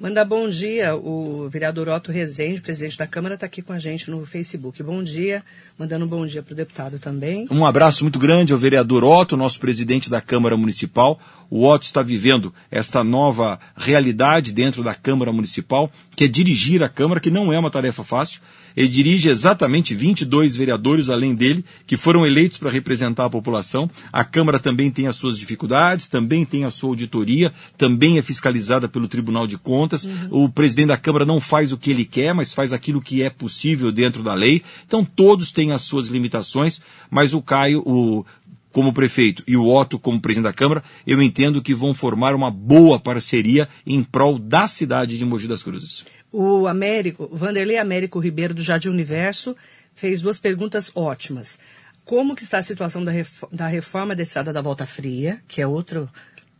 [0.00, 4.10] Manda bom dia, o vereador Otto Rezende, presidente da Câmara, está aqui com a gente
[4.10, 4.82] no Facebook.
[4.82, 5.44] Bom dia,
[5.78, 7.46] mandando um bom dia para o deputado também.
[7.50, 11.20] Um abraço muito grande ao vereador Otto, nosso presidente da Câmara Municipal.
[11.50, 16.88] O Otto está vivendo esta nova realidade dentro da Câmara Municipal, que é dirigir a
[16.88, 18.40] Câmara, que não é uma tarefa fácil.
[18.76, 23.90] Ele dirige exatamente 22 vereadores além dele, que foram eleitos para representar a população.
[24.12, 28.88] A Câmara também tem as suas dificuldades, também tem a sua auditoria, também é fiscalizada
[28.88, 30.04] pelo Tribunal de Contas.
[30.04, 30.44] Uhum.
[30.44, 33.30] O presidente da Câmara não faz o que ele quer, mas faz aquilo que é
[33.30, 34.62] possível dentro da lei.
[34.86, 36.80] Então todos têm as suas limitações,
[37.10, 38.24] mas o Caio, o
[38.72, 42.50] como prefeito e o Otto como presidente da Câmara, eu entendo que vão formar uma
[42.50, 46.04] boa parceria em prol da cidade de Mogi das Cruzes.
[46.32, 49.56] O Américo, Vanderlei Américo Ribeiro do Jardim Universo
[49.94, 51.58] fez duas perguntas ótimas.
[52.04, 55.60] Como que está a situação da, reforma da, reforma da Estrada da Volta Fria, que
[55.60, 56.08] é outro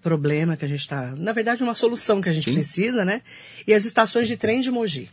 [0.03, 2.55] problema que a gente está, na verdade, uma solução que a gente Sim.
[2.55, 3.23] precisa, né?
[3.67, 5.11] E as estações de trem de Mogi.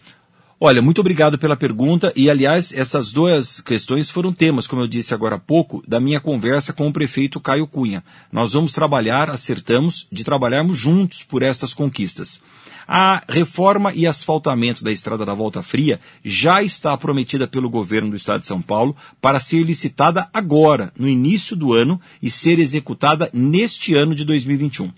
[0.60, 2.12] Olha, muito obrigado pela pergunta.
[2.16, 6.20] E, aliás, essas duas questões foram temas, como eu disse agora há pouco, da minha
[6.20, 8.04] conversa com o prefeito Caio Cunha.
[8.32, 12.42] Nós vamos trabalhar, acertamos, de trabalharmos juntos por estas conquistas.
[12.88, 18.18] A reforma e asfaltamento da Estrada da Volta Fria já está prometida pelo governo do
[18.18, 23.30] estado de São Paulo para ser licitada agora, no início do ano, e ser executada
[23.32, 24.92] neste ano de 2021.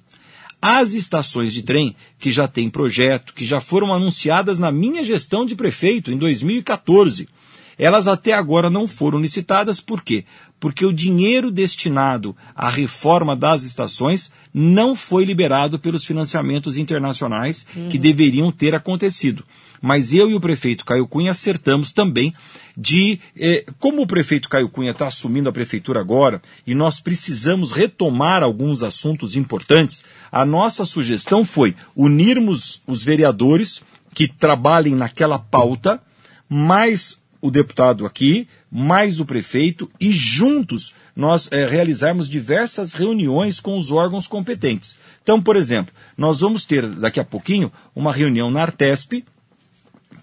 [0.61, 5.45] As estações de trem que já têm projeto, que já foram anunciadas na minha gestão
[5.45, 7.27] de prefeito em 2014,
[7.77, 10.25] elas até agora não foram licitadas, por quê?
[10.59, 17.87] Porque o dinheiro destinado à reforma das estações não foi liberado pelos financiamentos internacionais uhum.
[17.87, 19.45] que deveriam ter acontecido.
[19.81, 22.33] Mas eu e o prefeito Caio Cunha acertamos também
[22.75, 27.71] de, eh, como o prefeito Caio Cunha está assumindo a prefeitura agora e nós precisamos
[27.71, 36.01] retomar alguns assuntos importantes, a nossa sugestão foi unirmos os vereadores que trabalhem naquela pauta,
[36.47, 43.77] mais o deputado aqui, mais o prefeito, e juntos nós é, realizarmos diversas reuniões com
[43.77, 44.97] os órgãos competentes.
[45.23, 49.23] Então, por exemplo, nós vamos ter daqui a pouquinho uma reunião na Artesp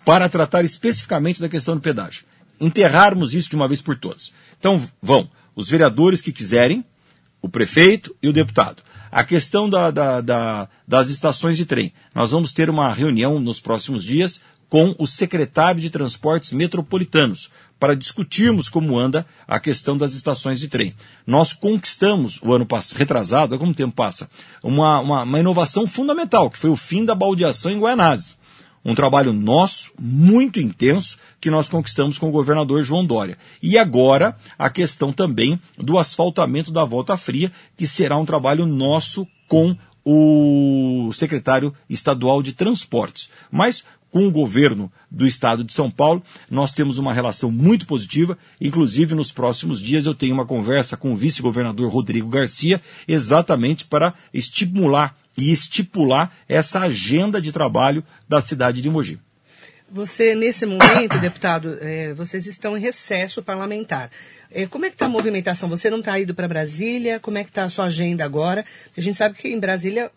[0.06, 2.24] para tratar especificamente da questão do pedágio.
[2.60, 4.32] Enterrarmos isso de uma vez por todas.
[4.56, 6.84] Então, vão os vereadores que quiserem,
[7.42, 8.84] o prefeito e o deputado.
[9.10, 11.92] A questão da, da, da, das estações de trem.
[12.14, 17.96] Nós vamos ter uma reunião nos próximos dias com o secretário de Transportes Metropolitanos para
[17.96, 20.94] discutirmos como anda a questão das estações de trem.
[21.26, 24.30] Nós conquistamos, o ano passado, retrasado, como o tempo passa,
[24.62, 28.38] uma, uma, uma inovação fundamental, que foi o fim da baldeação em Guaianazes.
[28.88, 33.36] Um trabalho nosso, muito intenso, que nós conquistamos com o governador João Dória.
[33.60, 39.26] E agora, a questão também do asfaltamento da Volta Fria, que será um trabalho nosso
[39.48, 43.28] com o secretário estadual de transportes.
[43.50, 43.82] Mas
[44.16, 46.22] com o governo do estado de São Paulo.
[46.50, 48.38] Nós temos uma relação muito positiva.
[48.58, 54.14] Inclusive, nos próximos dias, eu tenho uma conversa com o vice-governador Rodrigo Garcia, exatamente para
[54.32, 59.18] estimular e estipular essa agenda de trabalho da cidade de Mogi.
[59.88, 64.10] Você, nesse momento, deputado, é, vocês estão em recesso parlamentar.
[64.50, 65.68] É, como é que está a movimentação?
[65.68, 67.20] Você não está indo para Brasília?
[67.20, 68.64] Como é que está a sua agenda agora?
[68.96, 70.10] A gente sabe que em Brasília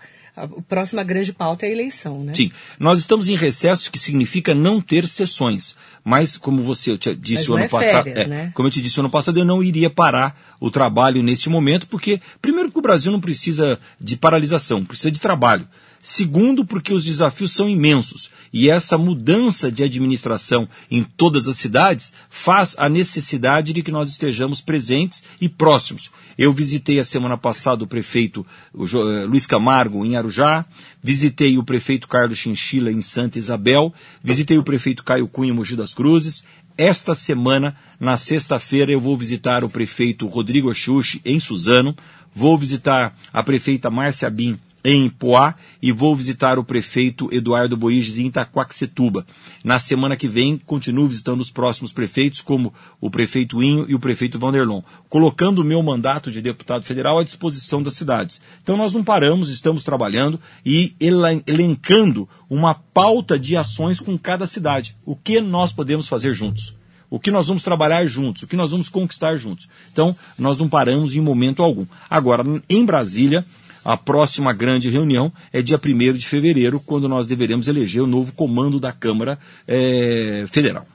[0.43, 2.33] a próxima grande pauta é a eleição, né?
[2.33, 2.51] Sim.
[2.79, 5.75] Nós estamos em recesso, que significa não ter sessões.
[6.03, 8.51] Mas, como você disse o ano é passado, férias, é, né?
[8.55, 11.87] como eu te disse o ano passado, eu não iria parar o trabalho neste momento,
[11.87, 15.67] porque, primeiro, que o Brasil não precisa de paralisação, precisa de trabalho.
[16.02, 22.12] Segundo, porque os desafios são imensos e essa mudança de administração em todas as cidades
[22.30, 26.10] faz a necessidade de que nós estejamos presentes e próximos.
[26.38, 30.66] Eu visitei a semana passada o prefeito eh, Luiz Camargo em Arujá,
[31.04, 33.93] visitei o prefeito Carlos Chinchila em Santa Isabel,
[34.24, 36.43] visitei o prefeito Caio Cunha em Mogi das Cruzes.
[36.78, 41.93] Esta semana, na sexta-feira, eu vou visitar o prefeito Rodrigo Axuxi em Suzano,
[42.34, 48.17] vou visitar a prefeita Márcia Bin em Poá e vou visitar o prefeito Eduardo Boiges
[48.17, 49.25] em Itaquaquecetuba.
[49.63, 53.99] Na semana que vem, continuo visitando os próximos prefeitos, como o prefeito Inho e o
[53.99, 58.41] prefeito Vanderlon, colocando o meu mandato de deputado federal à disposição das cidades.
[58.63, 64.95] Então nós não paramos, estamos trabalhando e elencando uma pauta de ações com cada cidade.
[65.05, 66.80] O que nós podemos fazer juntos?
[67.09, 69.67] o que nós vamos trabalhar juntos, o que nós vamos conquistar juntos.
[69.91, 71.86] Então, nós não paramos em momento algum.
[72.09, 73.43] Agora, em Brasília,
[73.84, 78.34] a próxima grande reunião é dia 1 de fevereiro, quando nós deveremos eleger o novo
[78.34, 80.86] comando da Câmara é, Federal.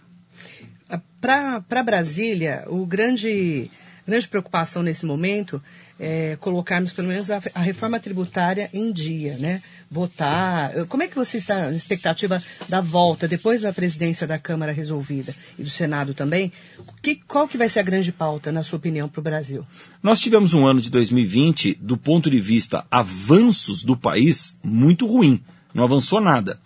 [1.21, 3.71] Para Brasília, o grande
[4.07, 5.63] grande preocupação nesse momento
[5.99, 9.63] é colocarmos pelo menos a, a, reforma tributária em dia, né?
[9.95, 10.87] Votar.
[10.89, 15.33] Como é que você está na expectativa da volta, depois da presidência da Câmara resolvida
[15.57, 16.51] e do Senado também?
[17.01, 19.65] Que, qual que vai ser a grande pauta, na sua opinião, para o Brasil?
[20.03, 25.41] Nós tivemos um ano de 2020, do ponto de vista avanços do país, muito ruim.
[25.73, 26.59] Não avançou nada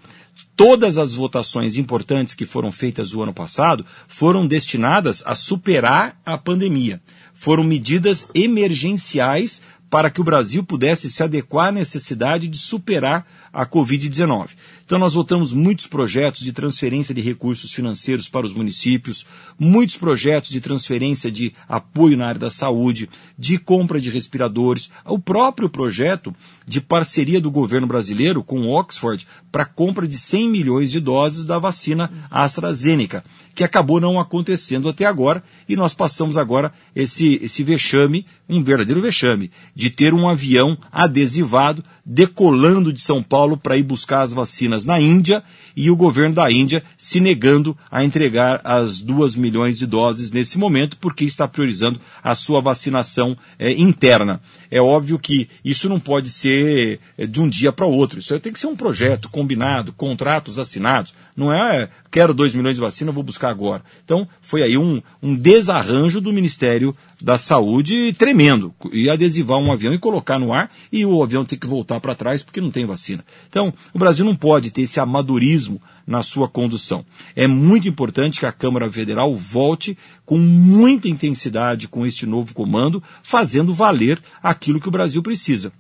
[0.56, 6.36] todas as votações importantes que foram feitas o ano passado foram destinadas a superar a
[6.36, 7.00] pandemia
[7.38, 13.66] foram medidas emergenciais para que o Brasil pudesse se adequar à necessidade de superar a
[13.66, 14.50] Covid-19.
[14.84, 19.26] Então, nós votamos muitos projetos de transferência de recursos financeiros para os municípios,
[19.58, 23.08] muitos projetos de transferência de apoio na área da saúde,
[23.38, 26.34] de compra de respiradores, o próprio projeto
[26.66, 31.58] de parceria do governo brasileiro com Oxford para compra de 100 milhões de doses da
[31.58, 33.24] vacina AstraZeneca,
[33.54, 39.02] que acabou não acontecendo até agora, e nós passamos agora esse, esse vexame, um verdadeiro
[39.02, 44.86] vexame, de ter um avião adesivado decolando de São Paulo para ir buscar as vacinas
[44.86, 45.42] na Índia
[45.76, 50.56] e o governo da Índia se negando a entregar as duas milhões de doses nesse
[50.58, 54.40] momento porque está priorizando a sua vacinação é, interna.
[54.70, 58.18] É óbvio que isso não pode ser é, de um dia para o outro.
[58.18, 61.12] Isso tem que ser um projeto combinado, contratos assinados.
[61.36, 63.82] Não é quero dois milhões de vacina, vou buscar agora.
[64.02, 68.72] Então foi aí um, um desarranjo do Ministério da Saúde tremendo.
[68.92, 72.14] E adesivar um avião e colocar no ar e o avião tem que voltar para
[72.14, 73.24] trás porque não tem vacina.
[73.48, 77.04] Então, o Brasil não pode ter esse amadorismo na sua condução.
[77.34, 83.02] É muito importante que a Câmara Federal volte com muita intensidade com este novo comando,
[83.22, 85.70] fazendo valer aquilo que o Brasil precisa.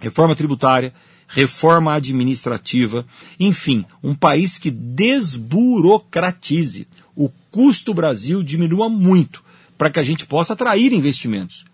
[0.00, 0.92] Reforma tributária,
[1.28, 3.06] reforma administrativa,
[3.38, 6.88] enfim, um país que desburocratize.
[7.14, 9.43] O custo Brasil diminua muito
[9.76, 11.64] para que a gente possa atrair investimentos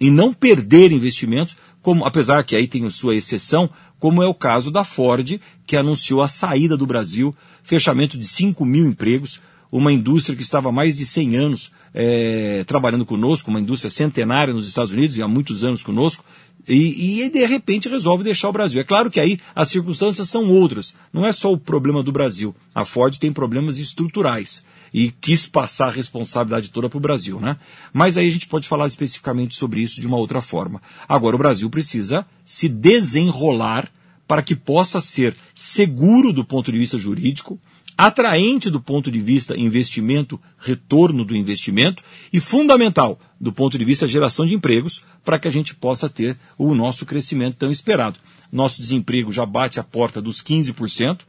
[0.00, 4.70] e não perder investimentos, como apesar que aí tem sua exceção, como é o caso
[4.70, 9.40] da Ford, que anunciou a saída do Brasil, fechamento de 5 mil empregos,
[9.70, 14.52] uma indústria que estava há mais de 100 anos é, trabalhando conosco, uma indústria centenária
[14.52, 16.24] nos Estados Unidos e há muitos anos conosco,
[16.68, 18.80] e, e, de repente resolve deixar o Brasil.
[18.80, 20.94] É claro que aí as circunstâncias são outras.
[21.12, 22.54] Não é só o problema do Brasil.
[22.74, 24.64] A Ford tem problemas estruturais.
[24.92, 27.56] E quis passar a responsabilidade toda para o Brasil, né?
[27.92, 30.80] Mas aí a gente pode falar especificamente sobre isso de uma outra forma.
[31.08, 33.90] Agora, o Brasil precisa se desenrolar
[34.26, 37.60] para que possa ser seguro do ponto de vista jurídico,
[37.96, 44.06] atraente do ponto de vista investimento, retorno do investimento e fundamental do ponto de vista
[44.06, 48.18] geração de empregos para que a gente possa ter o nosso crescimento tão esperado.
[48.52, 51.20] Nosso desemprego já bate a porta dos 15%.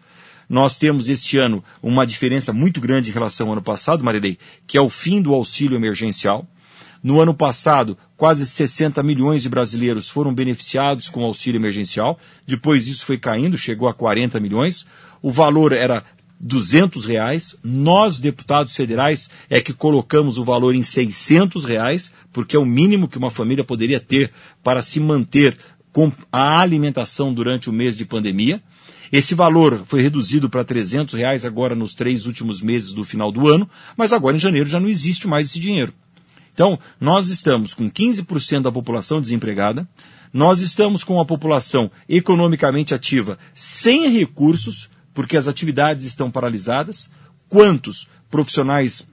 [0.50, 4.78] Nós temos este ano uma diferença muito grande em relação ao ano passado, Marilei, que
[4.78, 6.48] é o fim do auxílio emergencial.
[7.04, 12.20] No ano passado, quase 60 milhões de brasileiros foram beneficiados com o auxílio emergencial.
[12.46, 14.86] Depois isso foi caindo, chegou a 40 milhões.
[15.22, 16.04] O valor era
[16.40, 17.56] 200 reais.
[17.64, 23.08] Nós, deputados federais, é que colocamos o valor em 600 reais, porque é o mínimo
[23.08, 24.32] que uma família poderia ter
[24.64, 25.58] para se manter
[25.92, 28.62] com a alimentação durante o mês de pandemia.
[29.12, 33.48] Esse valor foi reduzido para 300 reais agora nos três últimos meses do final do
[33.48, 35.94] ano, mas agora em janeiro já não existe mais esse dinheiro.
[36.54, 39.88] Então, nós estamos com 15% da população desempregada,
[40.34, 47.10] nós estamos com a população economicamente ativa sem recursos, porque as atividades estão paralisadas.
[47.48, 49.08] Quantos profissionais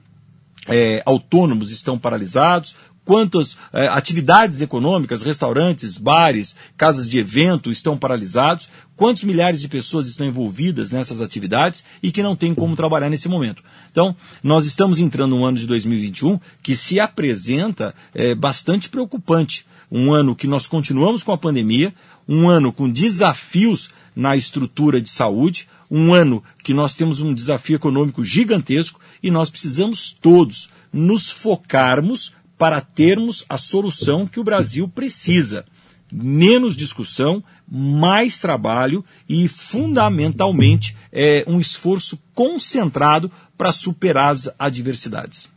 [0.67, 2.75] é, autônomos estão paralisados?
[3.05, 8.67] Quantas é, atividades econômicas, restaurantes, bares, casas de evento estão paralisados?
[8.97, 13.29] Quantos milhares de pessoas estão envolvidas nessas atividades e que não têm como trabalhar nesse
[13.29, 13.63] momento?
[13.91, 19.67] Então, nós estamos entrando no ano de 2021 que se apresenta é, bastante preocupante.
[19.91, 21.93] Um ano que nós continuamos com a pandemia,
[22.27, 27.75] um ano com desafios na estrutura de saúde, um ano que nós temos um desafio
[27.75, 34.87] econômico gigantesco e nós precisamos todos nos focarmos para termos a solução que o Brasil
[34.87, 35.65] precisa.
[36.11, 45.49] Menos discussão, mais trabalho e, fundamentalmente, é, um esforço concentrado para superar as adversidades.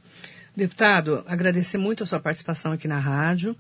[0.57, 3.55] Deputado, agradecer muito a sua participação aqui na rádio.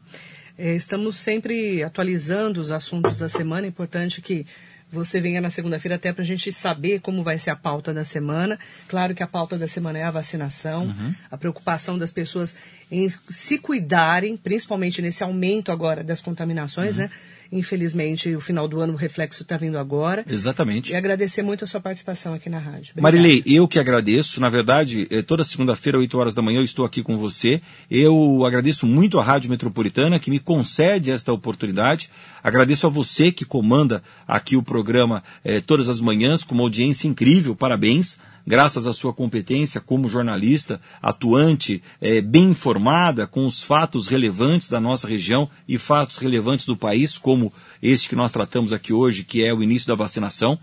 [0.57, 3.67] É, estamos sempre atualizando os assuntos da semana.
[3.67, 4.45] É importante que
[4.91, 8.05] você venha na segunda-feira até para a gente saber como vai ser a pauta da
[8.05, 8.59] semana.
[8.89, 11.15] Claro que a pauta da semana é a vacinação, uhum.
[11.31, 12.57] a preocupação das pessoas
[12.91, 17.05] em se cuidarem, principalmente nesse aumento agora das contaminações, uhum.
[17.05, 17.11] né?
[17.51, 20.25] Infelizmente, o final do ano, o reflexo está vindo agora.
[20.29, 20.93] Exatamente.
[20.93, 22.93] E agradecer muito a sua participação aqui na rádio.
[22.93, 23.03] Obrigada.
[23.03, 24.41] Marilei, eu que agradeço.
[24.41, 27.63] Na verdade, eh, toda segunda-feira, 8 horas da manhã, eu estou aqui com você.
[27.91, 32.11] Eu agradeço muito a Rádio Metropolitana, que me concede esta oportunidade.
[32.43, 37.09] Agradeço a você que comanda aqui o programa eh, todas as manhãs, com uma audiência
[37.09, 37.57] incrível.
[37.57, 38.19] Parabéns
[38.49, 44.81] graças à sua competência como jornalista, atuante, é, bem informada com os fatos relevantes da
[44.81, 49.45] nossa região e fatos relevantes do país, como este que nós tratamos aqui hoje, que
[49.45, 50.59] é o início da vacinação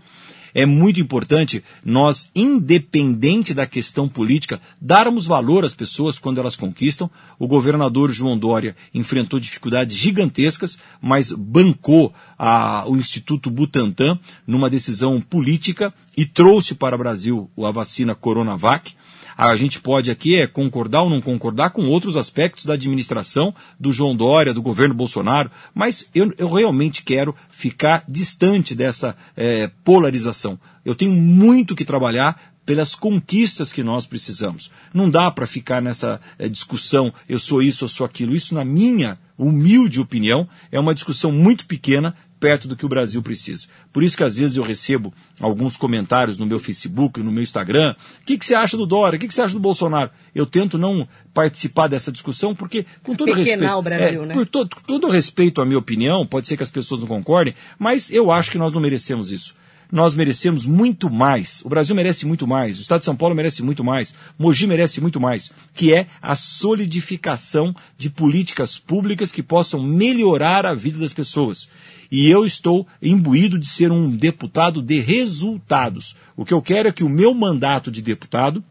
[0.56, 7.10] é muito importante nós, independente da questão política, darmos valor às pessoas quando elas conquistam.
[7.38, 15.20] O governador João Dória enfrentou dificuldades gigantescas, mas bancou a, o Instituto Butantan numa decisão
[15.20, 18.94] política e trouxe para o Brasil a vacina Coronavac.
[19.36, 23.92] A gente pode aqui é concordar ou não concordar com outros aspectos da administração do
[23.92, 30.58] João Dória, do governo Bolsonaro, mas eu, eu realmente quero ficar distante dessa é, polarização.
[30.84, 34.70] Eu tenho muito que trabalhar pelas conquistas que nós precisamos.
[34.92, 38.34] Não dá para ficar nessa é, discussão, eu sou isso, eu sou aquilo.
[38.34, 43.22] Isso, na minha humilde opinião, é uma discussão muito pequena perto do que o Brasil
[43.22, 43.66] precisa.
[43.92, 47.94] Por isso que às vezes eu recebo alguns comentários no meu Facebook, no meu Instagram.
[48.20, 49.16] O que, que você acha do Dória?
[49.16, 50.10] O que, que você acha do Bolsonaro?
[50.34, 54.34] Eu tento não participar dessa discussão porque, com todo respeito, o Brasil, é, né?
[54.34, 58.10] por todo, todo respeito à minha opinião, pode ser que as pessoas não concordem, mas
[58.10, 59.54] eu acho que nós não merecemos isso
[59.90, 61.62] nós merecemos muito mais.
[61.64, 62.78] O Brasil merece muito mais.
[62.78, 64.14] O Estado de São Paulo merece muito mais.
[64.38, 65.52] Mogi merece muito mais.
[65.74, 71.68] Que é a solidificação de políticas públicas que possam melhorar a vida das pessoas.
[72.10, 76.16] E eu estou imbuído de ser um deputado de resultados.
[76.36, 78.62] O que eu quero é que o meu mandato de deputado,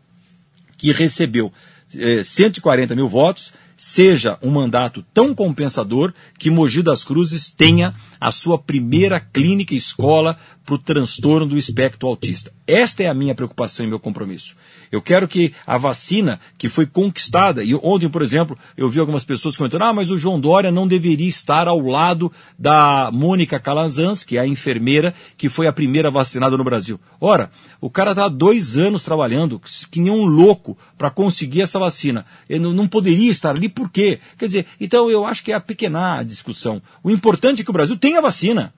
[0.77, 1.51] que recebeu
[1.93, 8.31] eh, 140 mil votos, seja um mandato tão compensador que Mogi das Cruzes tenha a
[8.31, 12.51] sua primeira clínica escola para o transtorno do espectro autista.
[12.67, 14.55] Esta é a minha preocupação e meu compromisso.
[14.91, 19.23] Eu quero que a vacina que foi conquistada, e ontem, por exemplo, eu vi algumas
[19.23, 24.23] pessoas comentando, ah, mas o João Dória não deveria estar ao lado da Mônica Calazans,
[24.23, 26.99] que é a enfermeira que foi a primeira vacinada no Brasil.
[27.21, 29.61] Ora, o cara está há dois anos trabalhando,
[29.91, 32.25] que nem um louco, para conseguir essa vacina.
[32.49, 34.19] Ele não poderia estar ali, por quê?
[34.39, 36.81] Quer dizer, então eu acho que é a pequena discussão.
[37.03, 38.73] O importante é que o Brasil tenha vacina.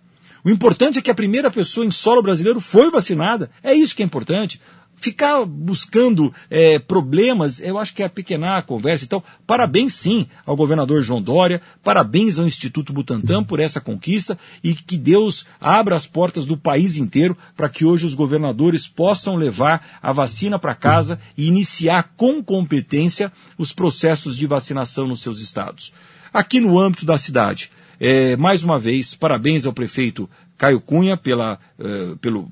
[0.48, 3.52] O importante é que a primeira pessoa em solo brasileiro foi vacinada.
[3.62, 4.62] É isso que é importante.
[4.96, 9.04] ficar buscando é, problemas, eu acho que é apequenar a conversa.
[9.04, 14.74] Então, parabéns sim ao governador João Dória, parabéns ao Instituto Butantan por essa conquista e
[14.74, 20.00] que Deus abra as portas do país inteiro para que hoje os governadores possam levar
[20.02, 25.94] a vacina para casa e iniciar com competência os processos de vacinação nos seus estados.
[26.34, 27.70] Aqui no âmbito da cidade,
[28.00, 32.52] é, mais uma vez, parabéns ao prefeito Caio Cunha pela, uh, pelo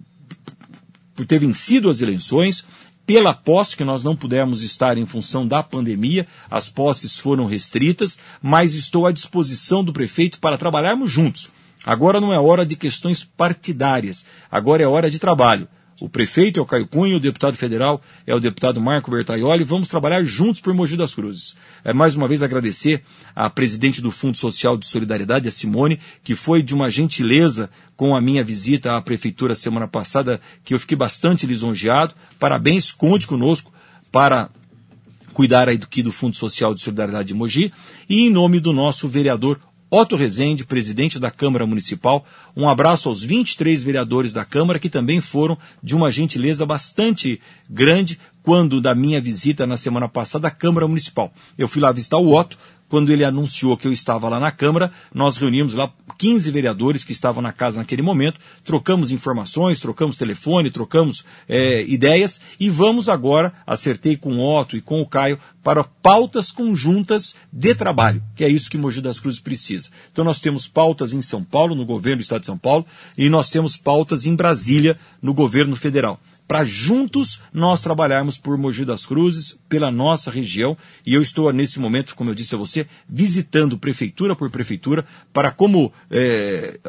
[1.16, 2.66] por ter vencido as eleições,
[3.06, 8.18] pela posse, que nós não pudemos estar em função da pandemia, as posses foram restritas,
[8.42, 11.50] mas estou à disposição do prefeito para trabalharmos juntos.
[11.86, 15.68] Agora não é hora de questões partidárias, agora é hora de trabalho.
[16.02, 19.64] O prefeito é o Caio Cunha, o deputado federal é o deputado Marco Bertaioli.
[19.64, 21.56] Vamos trabalhar juntos por Mogi das Cruzes.
[21.86, 23.02] É mais uma vez agradecer
[23.34, 28.14] à presidente do Fundo Social de Solidariedade, a Simone, que foi de uma gentileza com
[28.14, 32.14] a minha visita à prefeitura semana passada, que eu fiquei bastante lisonjeado.
[32.38, 33.72] Parabéns, conte conosco
[34.12, 34.50] para
[35.34, 37.72] cuidar aí do que do Fundo Social de Solidariedade de Mogi.
[38.10, 39.62] E em nome do nosso vereador
[39.98, 42.26] Otto Rezende, presidente da Câmara Municipal.
[42.54, 47.40] Um abraço aos 23 vereadores da Câmara, que também foram de uma gentileza bastante
[47.70, 51.34] grande quando da minha visita na semana passada à Câmara Municipal.
[51.58, 52.58] Eu fui lá visitar o Otto,
[52.88, 57.12] quando ele anunciou que eu estava lá na Câmara, nós reunimos lá 15 vereadores que
[57.12, 63.54] estavam na casa naquele momento, trocamos informações, trocamos telefone, trocamos é, ideias e vamos agora,
[63.66, 68.48] acertei com o Otto e com o Caio, para pautas conjuntas de trabalho, que é
[68.48, 69.90] isso que Mogi das Cruzes precisa.
[70.12, 72.86] Então nós temos pautas em São Paulo, no governo do Estado de São Paulo,
[73.18, 78.86] e nós temos pautas em Brasília, no governo federal para juntos nós trabalharmos por Mogi
[78.86, 82.88] das Cruzes, pela nossa região, e eu estou nesse momento, como eu disse a você,
[83.10, 86.80] visitando prefeitura por prefeitura, para como é,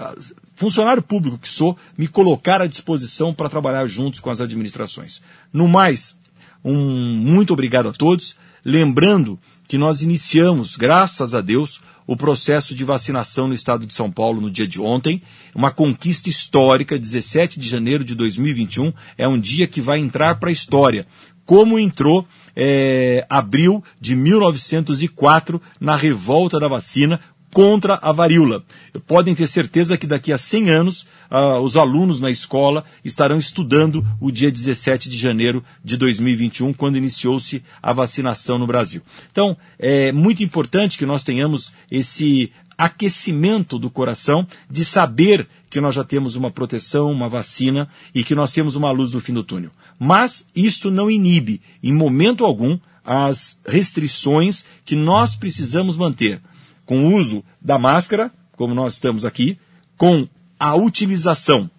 [0.54, 5.22] funcionário público que sou, me colocar à disposição para trabalhar juntos com as administrações.
[5.52, 6.18] No mais,
[6.64, 9.38] um muito obrigado a todos, lembrando
[9.68, 14.40] que nós iniciamos, graças a Deus, o processo de vacinação no estado de São Paulo
[14.40, 15.20] no dia de ontem.
[15.54, 20.48] Uma conquista histórica, 17 de janeiro de 2021, é um dia que vai entrar para
[20.48, 21.06] a história.
[21.44, 27.20] Como entrou é, abril de 1904 na revolta da vacina,
[27.56, 28.62] contra a varíola.
[29.06, 34.06] Podem ter certeza que daqui a 100 anos uh, os alunos na escola estarão estudando
[34.20, 39.00] o dia 17 de janeiro de 2021, quando iniciou-se a vacinação no Brasil.
[39.32, 45.94] Então, é muito importante que nós tenhamos esse aquecimento do coração de saber que nós
[45.94, 49.42] já temos uma proteção, uma vacina e que nós temos uma luz no fim do
[49.42, 49.70] túnel.
[49.98, 56.42] Mas isto não inibe, em momento algum, as restrições que nós precisamos manter
[56.86, 59.58] com o uso da máscara, como nós estamos aqui,
[59.98, 60.26] com
[60.58, 61.70] a utilização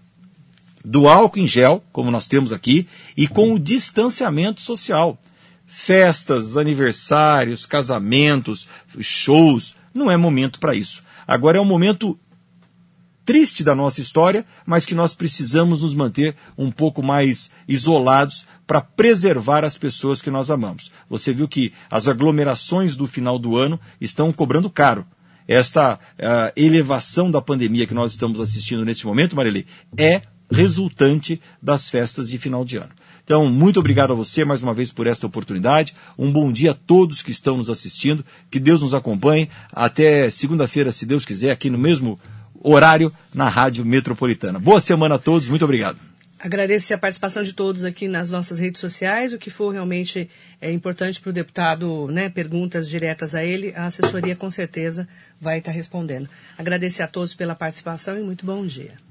[0.85, 5.17] do álcool em gel, como nós temos aqui, e com o distanciamento social.
[5.65, 8.67] Festas, aniversários, casamentos,
[9.01, 11.03] shows, não é momento para isso.
[11.27, 12.17] Agora é um momento
[13.25, 18.81] triste da nossa história, mas que nós precisamos nos manter um pouco mais isolados para
[18.81, 20.91] preservar as pessoas que nós amamos.
[21.09, 25.05] Você viu que as aglomerações do final do ano estão cobrando caro.
[25.47, 29.65] Esta uh, elevação da pandemia que nós estamos assistindo nesse momento, Marili,
[29.97, 32.91] é resultante das festas de final de ano.
[33.23, 35.93] Então, muito obrigado a você mais uma vez por esta oportunidade.
[36.17, 38.23] Um bom dia a todos que estão nos assistindo.
[38.49, 39.49] Que Deus nos acompanhe.
[39.71, 42.17] Até segunda-feira, se Deus quiser, aqui no mesmo
[42.63, 44.59] horário na Rádio Metropolitana.
[44.59, 46.06] Boa semana a todos, muito obrigado.
[46.39, 49.33] Agradeço a participação de todos aqui nas nossas redes sociais.
[49.33, 50.29] O que for realmente
[50.61, 55.07] é, importante para o deputado, né, perguntas diretas a ele, a assessoria com certeza
[55.41, 56.29] vai estar respondendo.
[56.57, 59.06] Agradecer a todos pela participação e muito bom dia.